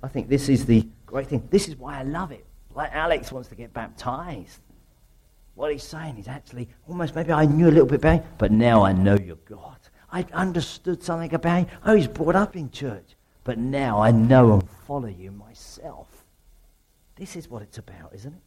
I 0.02 0.08
think 0.08 0.30
this 0.30 0.48
is 0.48 0.66
the 0.66 0.88
great 1.06 1.28
thing. 1.28 1.50
This 1.52 1.68
is 1.68 1.76
why 1.76 2.00
I 2.00 2.04
love 2.04 2.32
it. 2.32 2.46
Like 2.74 2.92
Alex 2.94 3.30
wants 3.34 3.50
to 3.50 3.56
get 3.56 3.74
baptized. 3.74 4.62
What 5.60 5.74
he's 5.74 5.84
saying 5.84 6.18
is 6.18 6.30
actually 6.30 6.70
almost 6.88 7.16
maybe 7.16 7.34
I 7.34 7.44
knew 7.44 7.68
a 7.68 7.70
little 7.70 7.86
bit 7.86 7.96
about 7.96 8.22
him, 8.22 8.24
but 8.38 8.50
now 8.50 8.86
I 8.86 8.94
know 8.94 9.18
you're 9.18 9.36
God. 9.44 9.78
I 10.10 10.26
understood 10.32 11.04
something 11.04 11.34
about 11.34 11.58
him. 11.58 11.68
Oh, 11.84 11.92
I 11.92 11.96
was 11.96 12.08
brought 12.08 12.38
up 12.38 12.56
in 12.56 12.72
church, 12.72 13.18
but 13.44 13.58
now 13.58 14.02
I 14.02 14.12
know 14.12 14.54
and 14.54 14.70
follow 14.88 15.10
you 15.10 15.32
myself. 15.32 16.08
This 17.18 17.36
is 17.36 17.50
what 17.50 17.62
it's 17.62 17.78
about, 17.78 18.16
isn't 18.16 18.34
it? 18.34 18.42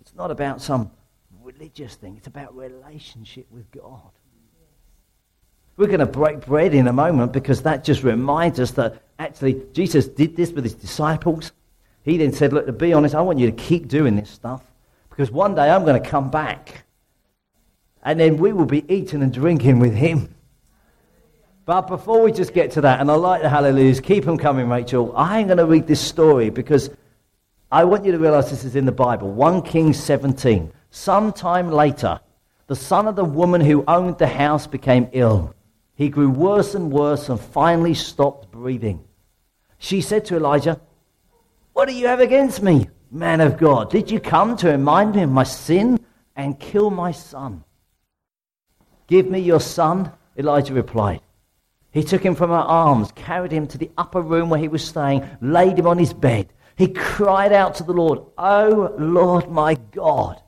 It's 0.00 0.12
not 0.16 0.32
about 0.32 0.60
some 0.60 0.90
religious 1.40 1.94
thing, 1.94 2.16
it's 2.16 2.26
about 2.26 2.56
relationship 2.56 3.46
with 3.52 3.70
God. 3.70 4.10
We're 5.76 5.86
going 5.86 6.00
to 6.00 6.06
break 6.06 6.44
bread 6.46 6.74
in 6.74 6.88
a 6.88 6.92
moment 6.92 7.32
because 7.32 7.62
that 7.62 7.84
just 7.84 8.02
reminds 8.02 8.58
us 8.58 8.72
that 8.72 9.04
actually 9.20 9.62
Jesus 9.72 10.08
did 10.08 10.34
this 10.34 10.50
with 10.50 10.64
his 10.64 10.74
disciples. 10.74 11.52
He 12.02 12.16
then 12.16 12.32
said, 12.32 12.52
Look, 12.52 12.66
to 12.66 12.72
be 12.72 12.92
honest, 12.92 13.14
I 13.14 13.20
want 13.20 13.38
you 13.38 13.48
to 13.48 13.56
keep 13.56 13.86
doing 13.86 14.16
this 14.16 14.30
stuff. 14.30 14.64
Because 15.14 15.30
one 15.30 15.54
day 15.54 15.70
I'm 15.70 15.84
going 15.84 16.02
to 16.02 16.08
come 16.08 16.28
back. 16.28 16.86
And 18.02 18.18
then 18.18 18.36
we 18.36 18.52
will 18.52 18.66
be 18.66 18.84
eating 18.92 19.22
and 19.22 19.32
drinking 19.32 19.78
with 19.78 19.94
him. 19.94 20.34
But 21.66 21.82
before 21.82 22.20
we 22.20 22.32
just 22.32 22.52
get 22.52 22.72
to 22.72 22.80
that, 22.80 23.00
and 23.00 23.08
I 23.08 23.14
like 23.14 23.40
the 23.40 23.48
hallelujahs, 23.48 24.00
keep 24.00 24.24
them 24.24 24.36
coming, 24.36 24.68
Rachel. 24.68 25.16
I 25.16 25.38
am 25.38 25.46
going 25.46 25.58
to 25.58 25.66
read 25.66 25.86
this 25.86 26.00
story 26.00 26.50
because 26.50 26.90
I 27.70 27.84
want 27.84 28.04
you 28.04 28.10
to 28.10 28.18
realize 28.18 28.50
this 28.50 28.64
is 28.64 28.74
in 28.74 28.86
the 28.86 28.92
Bible. 28.92 29.30
1 29.30 29.62
Kings 29.62 30.02
17. 30.02 30.72
Sometime 30.90 31.70
later, 31.70 32.18
the 32.66 32.74
son 32.74 33.06
of 33.06 33.14
the 33.14 33.24
woman 33.24 33.60
who 33.60 33.84
owned 33.86 34.18
the 34.18 34.26
house 34.26 34.66
became 34.66 35.08
ill. 35.12 35.54
He 35.94 36.08
grew 36.08 36.28
worse 36.28 36.74
and 36.74 36.90
worse 36.90 37.28
and 37.28 37.38
finally 37.38 37.94
stopped 37.94 38.50
breathing. 38.50 39.04
She 39.78 40.00
said 40.00 40.24
to 40.24 40.36
Elijah, 40.36 40.80
What 41.72 41.86
do 41.86 41.94
you 41.94 42.08
have 42.08 42.18
against 42.18 42.64
me? 42.64 42.88
Man 43.10 43.40
of 43.40 43.56
God, 43.56 43.90
did 43.90 44.10
you 44.10 44.20
come 44.20 44.56
to 44.56 44.70
remind 44.70 45.14
me 45.14 45.22
of 45.22 45.30
my 45.30 45.44
sin 45.44 46.00
and 46.34 46.58
kill 46.58 46.90
my 46.90 47.12
son? 47.12 47.64
Give 49.06 49.30
me 49.30 49.38
your 49.38 49.60
son, 49.60 50.12
Elijah 50.36 50.74
replied. 50.74 51.20
He 51.92 52.02
took 52.02 52.24
him 52.24 52.34
from 52.34 52.50
her 52.50 52.56
arms, 52.56 53.12
carried 53.12 53.52
him 53.52 53.66
to 53.68 53.78
the 53.78 53.90
upper 53.96 54.20
room 54.20 54.50
where 54.50 54.58
he 54.58 54.68
was 54.68 54.84
staying, 54.84 55.28
laid 55.40 55.78
him 55.78 55.86
on 55.86 55.98
his 55.98 56.12
bed. 56.12 56.52
He 56.76 56.88
cried 56.88 57.52
out 57.52 57.76
to 57.76 57.84
the 57.84 57.92
Lord, 57.92 58.20
Oh 58.36 58.94
Lord 58.98 59.48
my 59.48 59.74
God, 59.92 60.42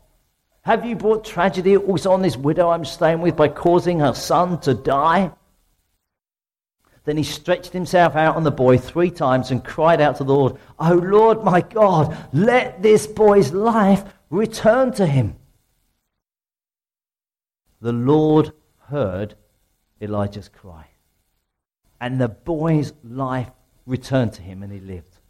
have 0.63 0.85
you 0.85 0.97
brought 0.97 1.25
tragedy 1.25 1.77
also 1.77 2.11
on 2.11 2.23
this 2.23 2.37
widow 2.37 2.71
I'm 2.71 2.85
staying 2.85 3.21
with 3.21 3.37
by 3.37 3.47
causing 3.47 4.01
her 4.01 4.15
son 4.15 4.59
to 4.63 4.75
die? 4.75 5.31
Then 7.07 7.17
he 7.17 7.23
stretched 7.23 7.73
himself 7.73 8.17
out 8.17 8.35
on 8.35 8.43
the 8.43 8.51
boy 8.51 8.79
three 8.79 9.13
times 9.13 9.53
and 9.53 9.65
cried 9.65 10.01
out 10.01 10.17
to 10.17 10.25
the 10.25 10.35
Lord, 10.35 10.57
Oh 10.79 10.95
Lord 10.95 11.45
my 11.45 11.61
God, 11.61 12.17
let 12.33 12.83
this 12.83 13.07
boy's 13.07 13.53
life 13.53 14.03
return 14.29 14.93
to 14.95 15.07
him. 15.07 15.37
The 17.81 17.93
Lord 17.93 18.53
heard 18.89 19.37
Elijah's 20.03 20.49
cry, 20.49 20.87
and 22.01 22.21
the 22.21 22.29
boy's 22.29 22.93
life 23.05 23.51
returned 23.87 24.33
to 24.35 24.43
him, 24.43 24.65
and 24.65 24.73
he 24.73 24.81
lived. 24.81 25.21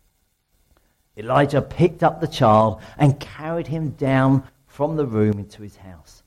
Elijah 1.18 1.60
picked 1.60 2.02
up 2.02 2.22
the 2.22 2.26
child 2.26 2.80
and 2.96 3.20
carried 3.20 3.66
him 3.66 3.90
down 3.90 4.44
from 4.66 4.96
the 4.96 5.06
room 5.06 5.38
into 5.38 5.62
his 5.62 5.76
house. 5.76 6.22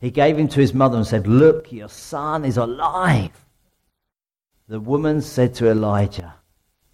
He 0.00 0.10
gave 0.10 0.36
him 0.36 0.48
to 0.48 0.60
his 0.60 0.74
mother 0.74 0.96
and 0.96 1.06
said, 1.06 1.28
Look, 1.28 1.70
your 1.70 1.88
son 1.88 2.44
is 2.44 2.56
alive. 2.56 3.30
The 4.70 4.78
woman 4.78 5.20
said 5.20 5.56
to 5.56 5.68
Elijah, 5.68 6.32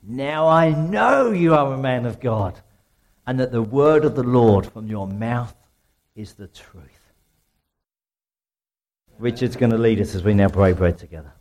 Now 0.03 0.49
I 0.49 0.70
know 0.70 1.31
you 1.31 1.55
are 1.55 1.74
a 1.74 1.77
man 1.77 2.07
of 2.07 2.20
God, 2.20 2.59
and 3.27 3.39
that 3.39 3.53
the 3.53 3.61
word 3.61 4.07
of 4.07 4.16
the 4.16 4.22
Lord 4.22 4.64
from 4.64 4.87
your 4.87 5.07
mouth 5.07 5.55
is 6.14 6.33
the 6.33 6.47
truth. 6.47 7.12
Richard's 9.18 9.57
going 9.57 9.72
to 9.72 9.77
lead 9.77 10.01
us 10.01 10.14
as 10.14 10.24
we 10.24 10.33
now 10.33 10.49
pray 10.49 10.72
bread 10.72 10.97
together. 10.97 11.35